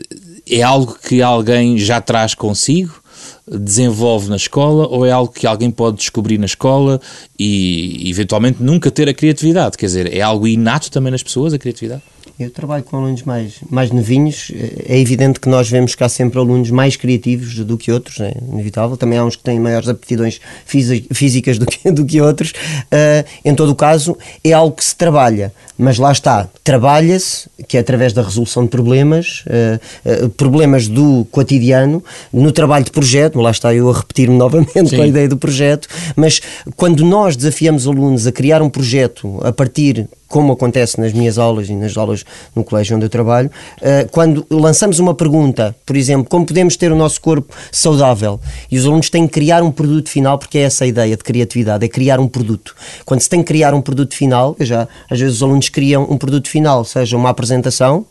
é 0.49 0.61
algo 0.61 0.97
que 1.07 1.21
alguém 1.21 1.77
já 1.77 2.01
traz 2.01 2.33
consigo? 2.33 3.05
desenvolve 3.47 4.27
na 4.27 4.35
escola 4.35 4.87
ou 4.87 5.05
é 5.05 5.11
algo 5.11 5.31
que 5.31 5.45
alguém 5.45 5.69
pode 5.69 5.97
descobrir 5.97 6.37
na 6.37 6.45
escola 6.45 6.99
e 7.37 8.09
eventualmente 8.09 8.61
nunca 8.61 8.89
ter 8.89 9.07
a 9.07 9.13
criatividade? 9.13 9.77
Quer 9.77 9.85
dizer, 9.85 10.13
é 10.13 10.21
algo 10.21 10.47
inato 10.47 10.89
também 10.91 11.11
nas 11.11 11.21
pessoas 11.21 11.53
a 11.53 11.59
criatividade? 11.59 12.01
Eu 12.37 12.51
trabalho 12.51 12.83
com 12.83 12.97
alunos 12.97 13.23
mais, 13.23 13.53
mais 13.69 13.91
novinhos. 13.91 14.51
É 14.85 14.99
evidente 14.99 15.39
que 15.39 15.47
nós 15.47 15.69
vemos 15.69 15.95
que 15.95 16.03
há 16.03 16.09
sempre 16.09 16.37
alunos 16.37 16.69
mais 16.69 16.97
criativos 16.97 17.55
do 17.59 17.77
que 17.77 17.89
outros, 17.89 18.19
é 18.19 18.35
inevitável. 18.51 18.97
Também 18.97 19.17
há 19.17 19.23
uns 19.23 19.37
que 19.37 19.43
têm 19.43 19.57
maiores 19.57 19.87
aptidões 19.87 20.41
físicas 20.65 21.57
do 21.57 21.65
que, 21.65 21.89
do 21.91 22.05
que 22.05 22.19
outros. 22.19 22.51
Uh, 22.51 23.25
em 23.45 23.55
todo 23.55 23.69
o 23.69 23.75
caso, 23.75 24.17
é 24.43 24.51
algo 24.51 24.75
que 24.75 24.83
se 24.83 24.93
trabalha. 24.93 25.53
Mas 25.77 25.97
lá 25.97 26.11
está, 26.11 26.49
trabalha-se, 26.61 27.49
que 27.69 27.77
é 27.77 27.79
através 27.79 28.11
da 28.11 28.21
resolução 28.21 28.63
de 28.63 28.69
problemas, 28.69 29.45
uh, 29.47 30.25
uh, 30.25 30.29
problemas 30.29 30.89
do 30.89 31.25
cotidiano, 31.31 32.03
no 32.33 32.51
trabalho 32.51 32.83
de 32.83 32.91
projeto. 32.91 33.39
Lá 33.39 33.51
está 33.51 33.73
eu 33.73 33.89
a 33.89 33.93
repetir-me 33.93 34.35
novamente 34.35 34.89
Sim. 34.89 34.97
com 34.97 35.03
a 35.03 35.07
ideia 35.07 35.29
do 35.29 35.37
projeto. 35.37 35.87
Mas 36.17 36.41
quando 36.75 37.05
nós 37.05 37.37
desafiamos 37.37 37.87
alunos 37.87 38.27
a 38.27 38.31
criar 38.33 38.61
um 38.61 38.69
projeto 38.69 39.39
a 39.41 39.53
partir 39.53 40.05
como 40.27 40.53
acontece 40.53 40.99
nas 40.99 41.13
minhas 41.13 41.37
aulas 41.37 41.69
e 41.69 41.73
nas 41.73 41.95
aulas 41.97 42.25
no 42.55 42.63
colégio 42.63 42.95
onde 42.95 43.05
eu 43.05 43.09
trabalho, 43.09 43.49
eh, 43.81 44.07
quando 44.11 44.45
lançamos 44.49 44.99
uma 44.99 45.13
pergunta, 45.13 45.75
por 45.85 45.95
exemplo, 45.95 46.27
como 46.29 46.45
podemos 46.45 46.75
ter 46.75 46.91
o 46.91 46.95
nosso 46.95 47.21
corpo 47.21 47.55
saudável, 47.71 48.39
e 48.71 48.77
os 48.77 48.85
alunos 48.85 49.09
têm 49.09 49.27
que 49.27 49.33
criar 49.33 49.63
um 49.63 49.71
produto 49.71 50.09
final, 50.09 50.37
porque 50.37 50.57
é 50.57 50.61
essa 50.61 50.83
a 50.83 50.87
ideia 50.87 51.15
de 51.15 51.23
criatividade, 51.23 51.85
é 51.85 51.87
criar 51.87 52.19
um 52.19 52.27
produto. 52.27 52.75
Quando 53.05 53.21
se 53.21 53.29
tem 53.29 53.41
que 53.41 53.47
criar 53.47 53.73
um 53.73 53.81
produto 53.81 54.15
final, 54.15 54.55
já 54.59 54.87
às 55.09 55.19
vezes 55.19 55.37
os 55.37 55.43
alunos 55.43 55.69
criam 55.69 56.07
um 56.09 56.17
produto 56.17 56.49
final, 56.49 56.83
seja 56.83 57.15
uma 57.15 57.29
apresentação, 57.29 58.05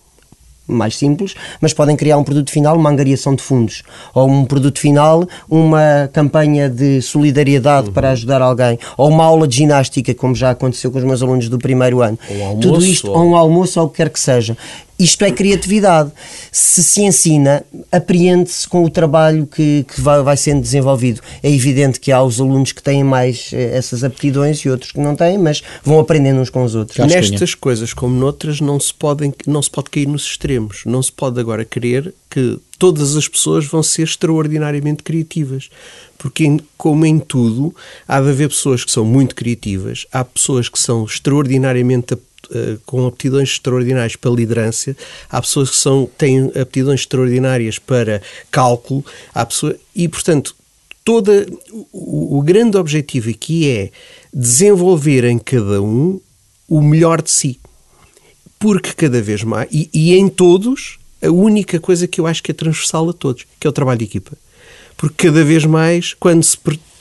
mais 0.67 0.97
simples, 0.97 1.35
mas 1.61 1.73
podem 1.73 1.97
criar 1.97 2.17
um 2.17 2.25
produto 2.25 2.51
final, 2.51 2.77
uma 2.77 2.91
angariação 2.91 3.35
de 3.35 3.43
fundos, 3.43 3.83
ou 4.15 4.29
um 4.29 4.45
produto 4.45 4.79
final, 4.79 5.27
uma 5.49 6.09
campanha 6.13 6.69
de 6.69 7.03
solidariedade 7.03 7.89
uhum. 7.89 7.93
para 7.93 8.11
ajudar 8.11 8.41
alguém, 8.41 8.79
ou 8.97 9.09
uma 9.09 9.25
aula 9.25 9.47
de 9.47 9.57
ginástica, 9.57 10.15
como 10.15 10.35
já 10.35 10.51
aconteceu 10.51 10.91
com 10.91 10.99
os 10.99 11.05
meus 11.05 11.23
alunos 11.23 11.49
do 11.49 11.59
primeiro 11.59 12.01
ano. 12.01 12.19
Um 12.31 12.45
almoço, 12.45 12.61
Tudo 12.61 12.85
isto, 12.85 13.11
ou 13.11 13.25
um 13.25 13.37
almoço, 13.37 13.81
ou 13.81 13.87
o 13.87 13.91
que 13.91 13.97
quer 13.97 14.11
que 14.11 14.21
seja. 14.21 14.57
Isto 14.99 15.25
é 15.25 15.31
criatividade. 15.31 16.13
Se 16.53 16.83
se 16.83 17.03
ensina, 17.03 17.65
apreende-se 17.91 18.69
com 18.69 18.85
o 18.85 18.91
trabalho 18.91 19.47
que, 19.47 19.85
que 19.93 20.01
vai, 20.01 20.23
vai, 20.23 20.37
sendo 20.37 20.61
desenvolvido. 20.61 21.21
É 21.43 21.51
evidente 21.51 21.99
que 21.99 22.13
há 22.13 22.23
os 22.23 22.41
alunos 22.41 22.71
que 22.71 22.83
têm 22.83 23.03
mais 23.03 23.51
eh, 23.53 23.77
essas 23.77 24.05
aptidões 24.05 24.59
e 24.61 24.71
outros 24.71 24.93
que 24.93 25.01
não 25.01 25.17
têm, 25.17 25.37
mas 25.37 25.63
vão 25.83 25.99
aprendendo 25.99 26.41
uns 26.41 26.51
com 26.51 26.63
os 26.63 26.77
outros. 26.77 26.99
Nestas 27.07 27.55
coisas, 27.55 27.93
como 27.93 28.15
noutras, 28.15 28.61
não 28.61 28.79
se, 28.79 28.95
podem, 28.95 29.35
não 29.47 29.61
se 29.61 29.71
pode 29.71 29.91
cair 29.91 30.07
nos 30.07 30.25
extremos. 30.25 30.83
Não 30.87 31.03
se 31.03 31.11
pode 31.11 31.41
agora 31.41 31.65
querer 31.65 32.15
que 32.31 32.59
todas 32.79 33.17
as 33.17 33.27
pessoas 33.27 33.67
vão 33.67 33.83
ser 33.83 34.03
extraordinariamente 34.03 35.03
criativas. 35.03 35.71
Porque, 36.19 36.57
como 36.79 37.05
em 37.05 37.19
tudo, 37.19 37.75
há 38.07 38.21
de 38.21 38.31
haver 38.31 38.49
pessoas 38.49 38.85
que 38.85 38.93
são 38.93 39.05
muito 39.05 39.35
criativas, 39.35 40.07
há 40.13 40.25
pessoas 40.25 40.69
que 40.69 40.79
são 40.79 41.05
extraordinariamente 41.05 42.15
com 42.87 43.07
aptidões 43.07 43.51
extraordinárias 43.51 44.17
para 44.17 44.31
liderança, 44.31 44.97
há 45.29 45.41
pessoas 45.41 45.71
que 45.71 45.77
são, 45.77 46.09
têm 46.19 46.51
aptidões 46.61 47.01
extraordinárias 47.01 47.79
para 47.79 48.23
cálculo, 48.51 49.05
há 49.35 49.45
pessoas, 49.45 49.77
e 49.95 50.09
portanto, 50.09 50.55
toda, 51.05 51.47
o, 51.93 52.39
o 52.39 52.43
grande 52.43 52.77
objetivo 52.77 53.31
aqui 53.31 53.71
é 53.71 53.91
desenvolver 54.33 55.25
em 55.25 55.39
cada 55.39 55.83
um 55.83 56.21
o 56.69 56.81
melhor 56.81 57.21
de 57.21 57.31
si. 57.31 57.61
Porque 58.59 58.93
cada 58.95 59.21
vez 59.21 59.43
mais, 59.43 59.69
e, 59.71 59.91
e 59.93 60.15
em 60.15 60.29
todos, 60.29 60.99
a 61.23 61.31
única 61.31 61.79
coisa 61.79 62.07
que 62.07 62.21
eu 62.21 62.27
acho 62.27 62.43
que 62.43 62.51
é 62.51 62.55
transversal 62.55 63.11
a 63.11 63.13
todos, 63.13 63.45
que 63.61 63.67
é 63.67 63.71
o 63.71 63.73
trabalho 63.73 63.99
de 63.99 64.05
equipa. 64.05 64.33
Porque 64.97 65.27
cada 65.29 65.45
vez 65.45 65.65
mais, 65.65 66.15
quando 66.15 66.43
se 66.43 66.57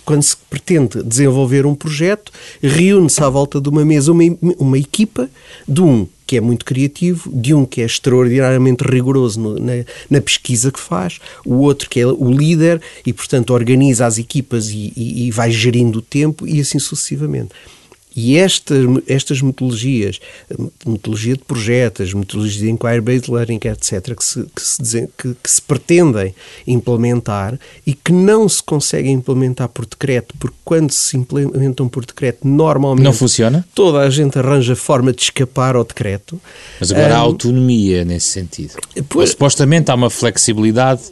quando 0.06 0.24
se 0.24 0.36
pretende 0.50 1.04
desenvolver 1.04 1.66
um 1.66 1.76
projeto, 1.76 2.32
reúne-se 2.62 3.24
à 3.24 3.30
volta 3.30 3.60
de 3.60 3.70
uma 3.70 3.86
mesa 3.86 4.12
uma, 4.12 4.24
uma 4.60 4.78
equipa 4.78 5.30
de 5.68 5.82
um 5.82 6.08
que 6.26 6.38
é 6.38 6.42
muito 6.42 6.66
criativo, 6.66 7.30
de 7.32 7.54
um 7.54 7.66
que 7.66 7.82
é 7.82 7.86
extraordinariamente 7.86 8.84
rigoroso 8.84 9.40
no, 9.40 9.60
na, 9.60 9.74
na, 10.10 10.22
pesquisa 10.22 10.72
que 10.72 10.80
faz, 10.80 11.20
o 11.46 11.56
outro 11.56 11.90
que 11.90 12.00
é 12.00 12.08
o 12.08 12.32
líder 12.32 12.82
e, 13.06 13.12
portanto, 13.14 13.54
organiza 13.54 14.06
as 14.06 14.18
equipas 14.18 14.70
e, 14.70 14.94
e, 14.96 15.28
e 15.28 15.32
vai 15.32 15.52
gerindo 15.52 16.00
o 16.00 16.02
tempo 16.02 16.48
e 16.48 16.60
assim 16.60 16.80
sucessivamente. 16.80 17.50
E 18.16 18.38
esta, 18.38 18.76
estas 19.08 19.42
metodologias, 19.42 20.20
metodologia 20.86 21.34
de 21.34 21.44
projetos, 21.44 22.14
metodologias 22.14 22.60
de 22.60 22.70
inquiry-based 22.70 23.32
learning, 23.32 23.60
etc., 23.64 24.16
que 24.16 24.24
se, 24.24 24.44
que, 24.44 24.62
se, 24.62 25.10
que, 25.18 25.36
que 25.42 25.52
se 25.52 25.62
pretendem 25.62 26.36
implementar 26.68 27.60
e 27.86 27.94
que 27.94 28.12
não 28.12 28.48
se 28.48 28.62
conseguem 28.62 29.14
implementar 29.14 29.68
por 29.70 29.86
decreto, 29.86 30.36
porque 30.40 30.56
quando 30.64 30.92
se 30.92 31.18
implementam 31.18 31.88
por 31.88 32.06
decreto, 32.06 32.48
normalmente. 32.48 33.04
Não 33.04 33.14
funciona? 33.14 33.66
Toda 33.74 34.00
a 34.00 34.10
gente 34.10 34.38
arranja 34.38 34.76
forma 34.76 35.12
de 35.12 35.22
escapar 35.24 35.76
ao 35.76 35.84
decreto. 35.84 36.40
Mas 36.80 36.92
agora 36.92 37.14
um, 37.14 37.18
há 37.18 37.20
autonomia 37.20 38.06
nesse 38.06 38.28
sentido. 38.28 38.74
Pois, 39.10 39.32
supostamente 39.32 39.90
há 39.90 39.96
uma 39.96 40.10
flexibilidade 40.10 41.04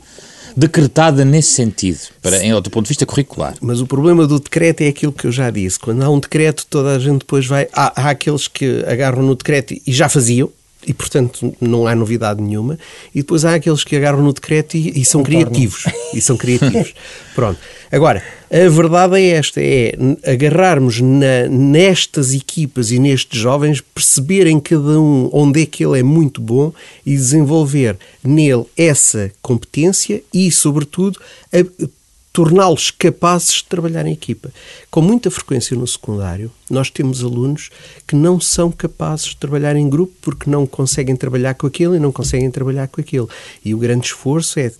decretada 0.55 1.23
nesse 1.25 1.51
sentido, 1.53 1.99
para, 2.21 2.43
em, 2.43 2.53
do 2.61 2.69
ponto 2.69 2.85
de 2.85 2.89
vista 2.89 3.05
curricular. 3.05 3.55
Mas 3.61 3.81
o 3.81 3.87
problema 3.87 4.27
do 4.27 4.39
decreto 4.39 4.81
é 4.81 4.87
aquilo 4.87 5.11
que 5.11 5.25
eu 5.25 5.31
já 5.31 5.49
disse. 5.49 5.79
Quando 5.79 6.01
há 6.03 6.09
um 6.09 6.19
decreto, 6.19 6.65
toda 6.69 6.95
a 6.95 6.99
gente 6.99 7.19
depois 7.19 7.45
vai. 7.45 7.67
Há, 7.73 8.03
há 8.03 8.09
aqueles 8.09 8.47
que 8.47 8.83
agarram 8.87 9.23
no 9.23 9.35
decreto 9.35 9.73
e 9.73 9.91
já 9.91 10.09
faziam, 10.09 10.49
e 10.85 10.93
portanto 10.93 11.53
não 11.59 11.87
há 11.87 11.95
novidade 11.95 12.41
nenhuma. 12.41 12.77
E 13.13 13.19
depois 13.19 13.45
há 13.45 13.55
aqueles 13.55 13.83
que 13.83 13.95
agarram 13.95 14.23
no 14.23 14.33
decreto 14.33 14.75
e, 14.75 15.01
e 15.01 15.05
são 15.05 15.23
criativos. 15.23 15.85
E 16.13 16.19
são 16.19 16.35
criativos. 16.35 16.93
Pronto. 17.33 17.57
Agora, 17.89 18.21
a 18.51 18.69
verdade 18.69 19.15
é 19.15 19.29
esta: 19.29 19.61
é 19.61 19.93
agarrarmos 20.25 20.99
na, 20.99 21.47
nestas 21.49 22.33
equipas 22.33 22.91
e 22.91 22.99
nestes 22.99 23.39
jovens, 23.39 23.79
perceberem 23.79 24.59
cada 24.59 24.99
um 24.99 25.29
onde 25.31 25.61
é 25.61 25.65
que 25.65 25.85
ele 25.85 25.99
é 25.99 26.03
muito 26.03 26.41
bom 26.41 26.73
e 27.05 27.15
desenvolver 27.15 27.97
nele 28.21 28.65
essa 28.75 29.31
competência 29.41 30.21
e, 30.33 30.51
sobretudo, 30.51 31.17
a, 31.53 31.59
torná-los 32.33 32.91
capazes 32.91 33.55
de 33.55 33.65
trabalhar 33.65 34.05
em 34.05 34.13
equipa. 34.13 34.51
Com 34.89 35.01
muita 35.01 35.29
frequência 35.29 35.75
no 35.75 35.85
secundário, 35.85 36.51
nós 36.69 36.89
temos 36.89 37.23
alunos 37.23 37.69
que 38.07 38.15
não 38.15 38.39
são 38.39 38.71
capazes 38.71 39.27
de 39.27 39.37
trabalhar 39.37 39.75
em 39.75 39.89
grupo 39.89 40.13
porque 40.21 40.49
não 40.49 40.65
conseguem 40.65 41.15
trabalhar 41.15 41.55
com 41.55 41.67
aquele 41.67 41.97
e 41.97 41.99
não 41.99 42.11
conseguem 42.11 42.49
trabalhar 42.49 42.87
com 42.87 43.01
aquele. 43.01 43.27
E 43.63 43.73
o 43.73 43.77
grande 43.77 44.07
esforço 44.07 44.59
é 44.59 44.71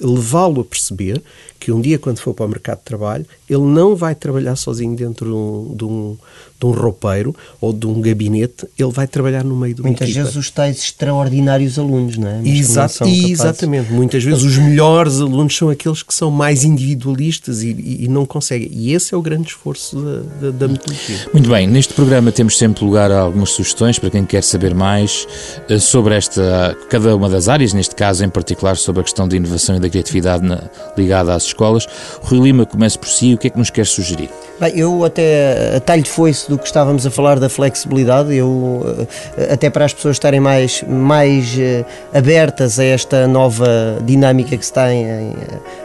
levá-lo 0.00 0.60
a 0.60 0.64
perceber 0.64 1.22
que 1.58 1.70
um 1.70 1.80
dia, 1.80 1.98
quando 1.98 2.18
for 2.18 2.34
para 2.34 2.46
o 2.46 2.48
mercado 2.48 2.78
de 2.78 2.84
trabalho, 2.84 3.26
ele 3.48 3.62
não 3.62 3.94
vai 3.94 4.14
trabalhar 4.14 4.56
sozinho 4.56 4.96
dentro 4.96 5.26
de 5.26 5.34
um, 5.34 5.76
de 5.76 5.84
um, 5.84 6.18
de 6.64 6.78
um 6.78 6.82
roupeiro 6.82 7.34
ou 7.60 7.72
de 7.72 7.86
um 7.86 8.00
gabinete, 8.00 8.66
ele 8.78 8.90
vai 8.90 9.06
trabalhar 9.06 9.44
no 9.44 9.56
meio 9.56 9.74
de 9.74 9.80
uma 9.82 9.88
Muitas 9.88 10.08
equipa. 10.08 10.24
vezes 10.24 10.36
os 10.36 10.50
tais 10.50 10.78
extraordinários 10.78 11.78
alunos, 11.78 12.16
não 12.16 12.28
é? 12.28 12.38
Mas 12.38 12.46
Exato, 12.46 13.04
exatamente. 13.04 13.92
Muitas 13.92 14.24
vezes 14.24 14.42
os 14.42 14.56
melhores 14.56 15.20
alunos 15.20 15.56
são 15.56 15.68
aqueles 15.68 16.02
que 16.02 16.14
são 16.14 16.30
mais 16.30 16.64
individualistas 16.64 17.62
e, 17.62 17.70
e, 17.70 18.04
e 18.04 18.08
não 18.08 18.24
conseguem. 18.24 18.68
E 18.72 18.92
esse 18.92 19.14
é 19.14 19.16
o 19.16 19.22
grande 19.22 19.48
esforço 19.48 19.96
da, 19.96 20.20
da, 20.40 20.50
da 20.50 20.68
metodologia. 20.68 21.18
Muito 21.32 21.48
bem, 21.48 21.66
neste 21.66 21.92
programa 21.94 22.32
temos 22.32 22.56
sempre 22.56 22.84
lugar 22.84 23.10
a 23.10 23.20
algumas 23.20 23.50
sugestões 23.50 23.98
para 23.98 24.10
quem 24.10 24.24
quer 24.24 24.42
saber 24.42 24.74
mais 24.74 25.26
eh, 25.68 25.78
sobre 25.78 26.14
esta, 26.14 26.76
cada 26.88 27.14
uma 27.14 27.28
das 27.28 27.48
áreas, 27.48 27.72
neste 27.72 27.94
caso 27.94 28.24
em 28.24 28.28
particular 28.28 28.76
sobre 28.76 29.00
a 29.00 29.04
questão 29.04 29.28
da 29.28 29.36
inovação 29.36 29.76
e 29.76 29.80
da 29.80 29.88
criatividade 29.88 30.44
na, 30.44 30.70
ligada 30.96 31.34
às 31.34 31.44
escolas. 31.44 31.86
Rui 32.22 32.40
Lima, 32.40 32.64
comece 32.66 32.98
por 32.98 33.08
si, 33.08 33.34
o 33.34 33.38
que 33.38 33.48
é 33.48 33.50
que 33.50 33.58
nos 33.58 33.70
quer 33.70 33.86
sugerir? 33.86 34.30
Bem, 34.60 34.78
eu 34.78 35.04
até 35.04 35.76
a 35.76 35.80
talho 35.80 36.02
de 36.02 36.08
foice 36.10 36.48
do 36.54 36.58
que 36.58 36.66
estávamos 36.66 37.06
a 37.06 37.10
falar 37.10 37.38
da 37.38 37.48
flexibilidade, 37.48 38.34
eu 38.34 39.06
eh, 39.36 39.52
até 39.52 39.68
para 39.68 39.84
as 39.84 39.92
pessoas 39.92 40.16
estarem 40.16 40.40
mais, 40.40 40.82
mais 40.88 41.54
uh, 41.56 41.84
abertas 42.16 42.78
a 42.78 42.84
esta 42.84 43.26
nova 43.26 43.98
dinâmica 44.04 44.56
que 44.56 44.64
se 44.64 44.70
está 44.70 44.92
em, 44.92 45.04
em, 45.04 45.32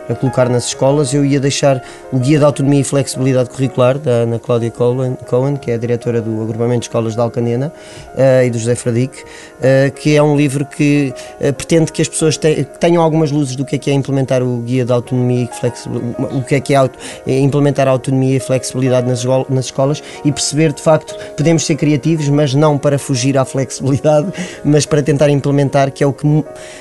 a 0.10 0.16
colocar 0.16 0.50
nas 0.50 0.66
escolas, 0.66 1.14
eu 1.14 1.24
ia 1.24 1.40
deixar 1.40 1.82
o 2.12 2.18
Guia 2.18 2.40
de 2.40 2.44
Autonomia 2.44 2.82
e 2.82 2.84
Flexibilidade 2.84 3.50
Curricular 3.52 4.00
da 4.00 4.12
Ana 4.12 4.40
Cláudia 4.40 4.72
Cohen, 4.72 5.56
que 5.56 5.70
é 5.70 5.76
a 5.76 5.78
diretora 5.78 6.20
do 6.20 6.42
Agrupamento 6.42 6.80
de 6.80 6.86
Escolas 6.86 7.14
de 7.14 7.22
Alcanena 7.22 7.72
uh, 8.16 8.44
e 8.44 8.50
do 8.50 8.58
José 8.58 8.74
Fradique, 8.74 9.22
uh, 9.22 9.92
que 9.94 10.16
é 10.16 10.24
um 10.24 10.36
livro 10.36 10.66
que 10.66 11.14
pretende 11.58 11.92
que 11.92 12.02
as 12.02 12.08
pessoas 12.08 12.38
te, 12.38 12.64
tenham 12.80 13.04
algumas 13.04 13.32
luzes 13.32 13.56
do 13.56 13.64
que 13.64 13.76
é 13.76 13.80
que 13.80 13.92
é 13.92 13.94
implementar 13.94 14.42
o 14.42 14.58
Guia 14.58 14.84
de 14.84 14.92
Autonomia 14.92 15.44
e 15.44 15.60
Flexibilidade, 15.60 16.36
o 16.36 16.42
que 16.42 16.56
é 16.56 16.60
que 16.60 16.74
é, 16.74 16.90
é 17.28 17.40
implementar 17.40 17.88
a 17.88 17.92
autonomia 17.92 18.38
e 18.38 18.40
flexibilidade 18.40 19.08
nas, 19.08 19.24
nas 19.50 19.66
escolas 19.66 20.02
e 20.26 20.32
perceber 20.32 20.74
de 20.74 20.82
facto 20.82 21.16
podemos 21.36 21.66
ser 21.66 21.76
criativos, 21.76 22.28
mas 22.30 22.56
não 22.56 22.78
para 22.78 22.98
fugir 22.98 23.38
à 23.38 23.46
flexibilidade, 23.46 24.28
mas 24.66 24.86
para 24.86 25.04
tentar 25.04 25.30
implementar, 25.30 25.92
que 25.92 26.04
é 26.04 26.08
o 26.08 26.14
que 26.14 26.26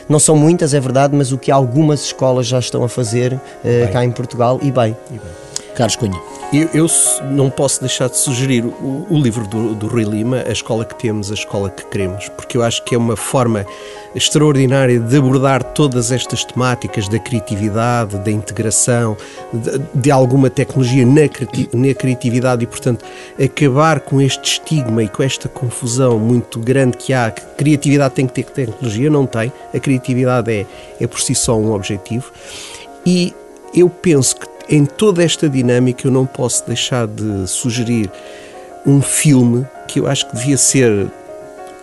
não 0.09 0.19
são 0.19 0.35
muitas, 0.35 0.73
é 0.73 0.81
verdade, 0.81 1.15
mas 1.15 1.31
o 1.31 1.39
que 1.39 1.51
algumas 1.51 2.05
escolas 2.05 2.47
já 2.47 2.59
estão 2.59 2.83
a 2.85 2.89
fazer 2.89 3.18
uh, 3.27 3.93
cá 3.93 4.05
em 4.05 4.11
Portugal 4.11 4.59
e 4.63 4.71
bem. 4.71 4.97
E 5.11 5.15
bem. 5.15 5.49
Carlos 5.79 5.95
Cunha. 5.95 6.21
Eu, 6.53 6.69
eu, 6.73 6.87
não 7.31 7.51
posso 7.51 7.79
deixar 7.81 8.09
de 8.09 8.17
sugerir 8.17 8.65
o, 8.65 9.07
o 9.09 9.21
livro 9.21 9.47
do, 9.47 9.77
do, 9.77 9.87
Rui 9.87 10.03
Lima, 10.03 10.43
A 10.49 10.51
Escola 10.51 10.85
que 10.85 10.95
Temos, 10.97 11.31
A 11.31 11.35
Escola 11.35 11.71
que 11.71 11.85
Queremos, 11.87 12.29
porque 12.31 12.57
eu 12.57 12.63
acho 12.63 12.83
que 12.83 12.97
é 12.97 12.99
uma 12.99 13.17
forma 13.17 13.65
extraordinária 14.13 14.99
de 14.99 15.17
abordar 15.17 15.63
todas 15.63 16.11
estas 16.11 16.45
temáticas 16.45 17.07
da 17.07 17.19
criatividade, 17.19 18.19
da 18.19 18.31
integração, 18.31 19.17
de, 19.53 19.79
de 19.95 20.11
alguma 20.11 20.51
tecnologia 20.51 21.07
na, 21.07 21.21
na 21.75 21.95
criatividade 21.95 22.65
e, 22.65 22.67
portanto, 22.67 23.05
acabar 23.41 24.01
com 24.01 24.21
este 24.21 24.53
estigma 24.53 25.05
e 25.05 25.09
com 25.09 25.23
esta 25.23 25.49
confusão 25.49 26.19
muito 26.19 26.59
grande 26.59 26.97
que 26.97 27.13
há, 27.13 27.31
que 27.31 27.43
criatividade 27.57 28.15
tem 28.15 28.27
que 28.27 28.33
ter 28.33 28.47
tecnologia, 28.47 29.09
não 29.09 29.27
tem, 29.27 29.53
a 29.73 29.79
criatividade 29.79 30.51
é, 30.51 30.67
é 30.99 31.07
por 31.07 31.21
si 31.21 31.37
só 31.37 31.57
um 31.57 31.73
objetivo. 31.73 32.33
E 33.09 33.35
eu 33.75 33.89
penso 33.89 34.37
que 34.37 34.47
em 34.69 34.85
toda 34.85 35.25
esta 35.25 35.49
dinâmica, 35.49 36.07
eu 36.07 36.11
não 36.11 36.27
posso 36.27 36.67
deixar 36.67 37.07
de 37.07 37.47
sugerir 37.47 38.11
um 38.87 39.01
filme 39.01 39.67
que 39.87 39.99
eu 39.99 40.07
acho 40.07 40.29
que 40.29 40.37
devia 40.37 40.59
ser. 40.59 41.07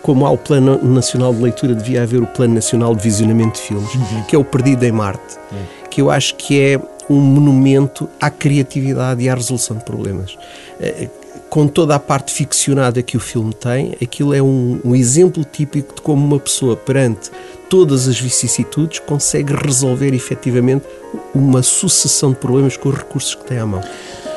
Como 0.02 0.24
há 0.24 0.30
o 0.30 0.38
Plano 0.38 0.78
Nacional 0.84 1.34
de 1.34 1.42
Leitura, 1.42 1.74
devia 1.74 2.04
haver 2.04 2.22
o 2.22 2.28
Plano 2.28 2.54
Nacional 2.54 2.94
de 2.94 3.02
Visionamento 3.02 3.54
de 3.54 3.62
Filmes, 3.62 3.92
uhum. 3.92 4.22
que 4.28 4.36
é 4.36 4.38
o 4.38 4.44
Perdido 4.44 4.84
em 4.84 4.92
Marte, 4.92 5.36
uhum. 5.50 5.58
que 5.90 6.00
eu 6.00 6.12
acho 6.12 6.36
que 6.36 6.60
é 6.60 6.80
um 7.10 7.20
monumento 7.20 8.08
à 8.20 8.30
criatividade 8.30 9.24
e 9.24 9.28
à 9.28 9.34
resolução 9.34 9.76
de 9.76 9.84
problemas. 9.84 10.38
Eh, 10.80 11.08
com 11.50 11.66
toda 11.66 11.96
a 11.96 11.98
parte 11.98 12.32
ficcionada 12.32 13.02
que 13.02 13.16
o 13.16 13.20
filme 13.20 13.52
tem, 13.52 13.96
aquilo 14.00 14.32
é 14.32 14.40
um, 14.40 14.80
um 14.84 14.94
exemplo 14.94 15.44
típico 15.44 15.96
de 15.96 16.02
como 16.02 16.24
uma 16.24 16.38
pessoa 16.38 16.76
perante 16.76 17.32
todas 17.68 18.08
as 18.08 18.18
vicissitudes, 18.18 18.98
consegue 19.00 19.54
resolver 19.54 20.14
efetivamente 20.14 20.86
uma 21.34 21.62
sucessão 21.62 22.30
de 22.30 22.36
problemas 22.36 22.76
com 22.76 22.88
os 22.88 22.96
recursos 22.96 23.34
que 23.34 23.44
tem 23.44 23.58
à 23.58 23.66
mão. 23.66 23.82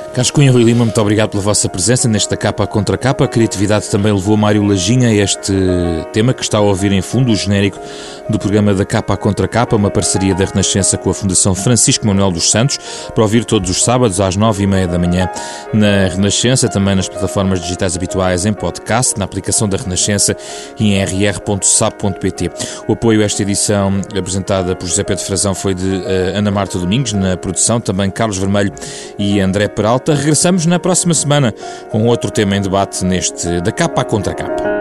Carlos 0.09 0.31
Cunha 0.31 0.51
Rui 0.51 0.63
Lima, 0.63 0.83
muito 0.83 0.99
obrigado 0.99 1.29
pela 1.29 1.43
vossa 1.43 1.69
presença 1.69 2.07
nesta 2.07 2.35
capa 2.35 2.65
contra 2.65 2.97
capa. 2.97 3.25
A 3.25 3.27
criatividade 3.27 3.89
também 3.89 4.11
levou 4.11 4.35
Mário 4.35 4.65
Lajinha 4.65 5.09
a 5.09 5.13
este 5.13 5.53
tema 6.11 6.33
que 6.33 6.41
está 6.41 6.57
a 6.57 6.61
ouvir 6.61 6.91
em 6.91 7.01
fundo, 7.01 7.31
o 7.31 7.35
genérico 7.35 7.79
do 8.29 8.37
programa 8.37 8.73
da 8.73 8.85
Capa 8.85 9.17
contra 9.17 9.47
Capa, 9.47 9.75
uma 9.75 9.89
parceria 9.89 10.35
da 10.35 10.45
Renascença 10.45 10.97
com 10.97 11.09
a 11.09 11.13
Fundação 11.13 11.55
Francisco 11.55 12.05
Manuel 12.05 12.31
dos 12.31 12.51
Santos, 12.51 12.77
para 13.13 13.23
ouvir 13.23 13.43
todos 13.43 13.69
os 13.69 13.83
sábados 13.83 14.19
às 14.19 14.35
nove 14.35 14.63
e 14.63 14.67
meia 14.67 14.87
da 14.87 14.99
manhã 14.99 15.29
na 15.73 16.07
Renascença, 16.07 16.67
também 16.69 16.95
nas 16.95 17.09
plataformas 17.09 17.61
digitais 17.61 17.95
habituais 17.95 18.45
em 18.45 18.53
podcast, 18.53 19.17
na 19.17 19.25
aplicação 19.25 19.67
da 19.67 19.77
Renascença 19.77 20.35
e 20.79 20.93
em 20.93 21.03
rr.sap.pt. 21.03 22.51
O 22.87 22.93
apoio 22.93 23.21
a 23.21 23.25
esta 23.25 23.41
edição 23.41 23.99
apresentada 24.15 24.75
por 24.75 24.87
José 24.87 25.03
Pedro 25.03 25.23
Frazão 25.23 25.55
foi 25.55 25.73
de 25.73 25.87
uh, 25.87 26.35
Ana 26.35 26.51
Marta 26.51 26.77
Domingos, 26.77 27.13
na 27.13 27.35
produção, 27.35 27.79
também 27.79 28.11
Carlos 28.11 28.37
Vermelho 28.37 28.71
e 29.17 29.39
André 29.39 29.67
Peralta. 29.67 29.98
Regressamos 30.07 30.65
na 30.65 30.79
próxima 30.79 31.13
semana 31.13 31.53
com 31.89 32.05
outro 32.07 32.31
tema 32.31 32.55
em 32.55 32.61
debate 32.61 33.03
neste 33.03 33.61
da 33.61 33.71
capa 33.71 34.03
contra 34.03 34.33
capa. 34.33 34.78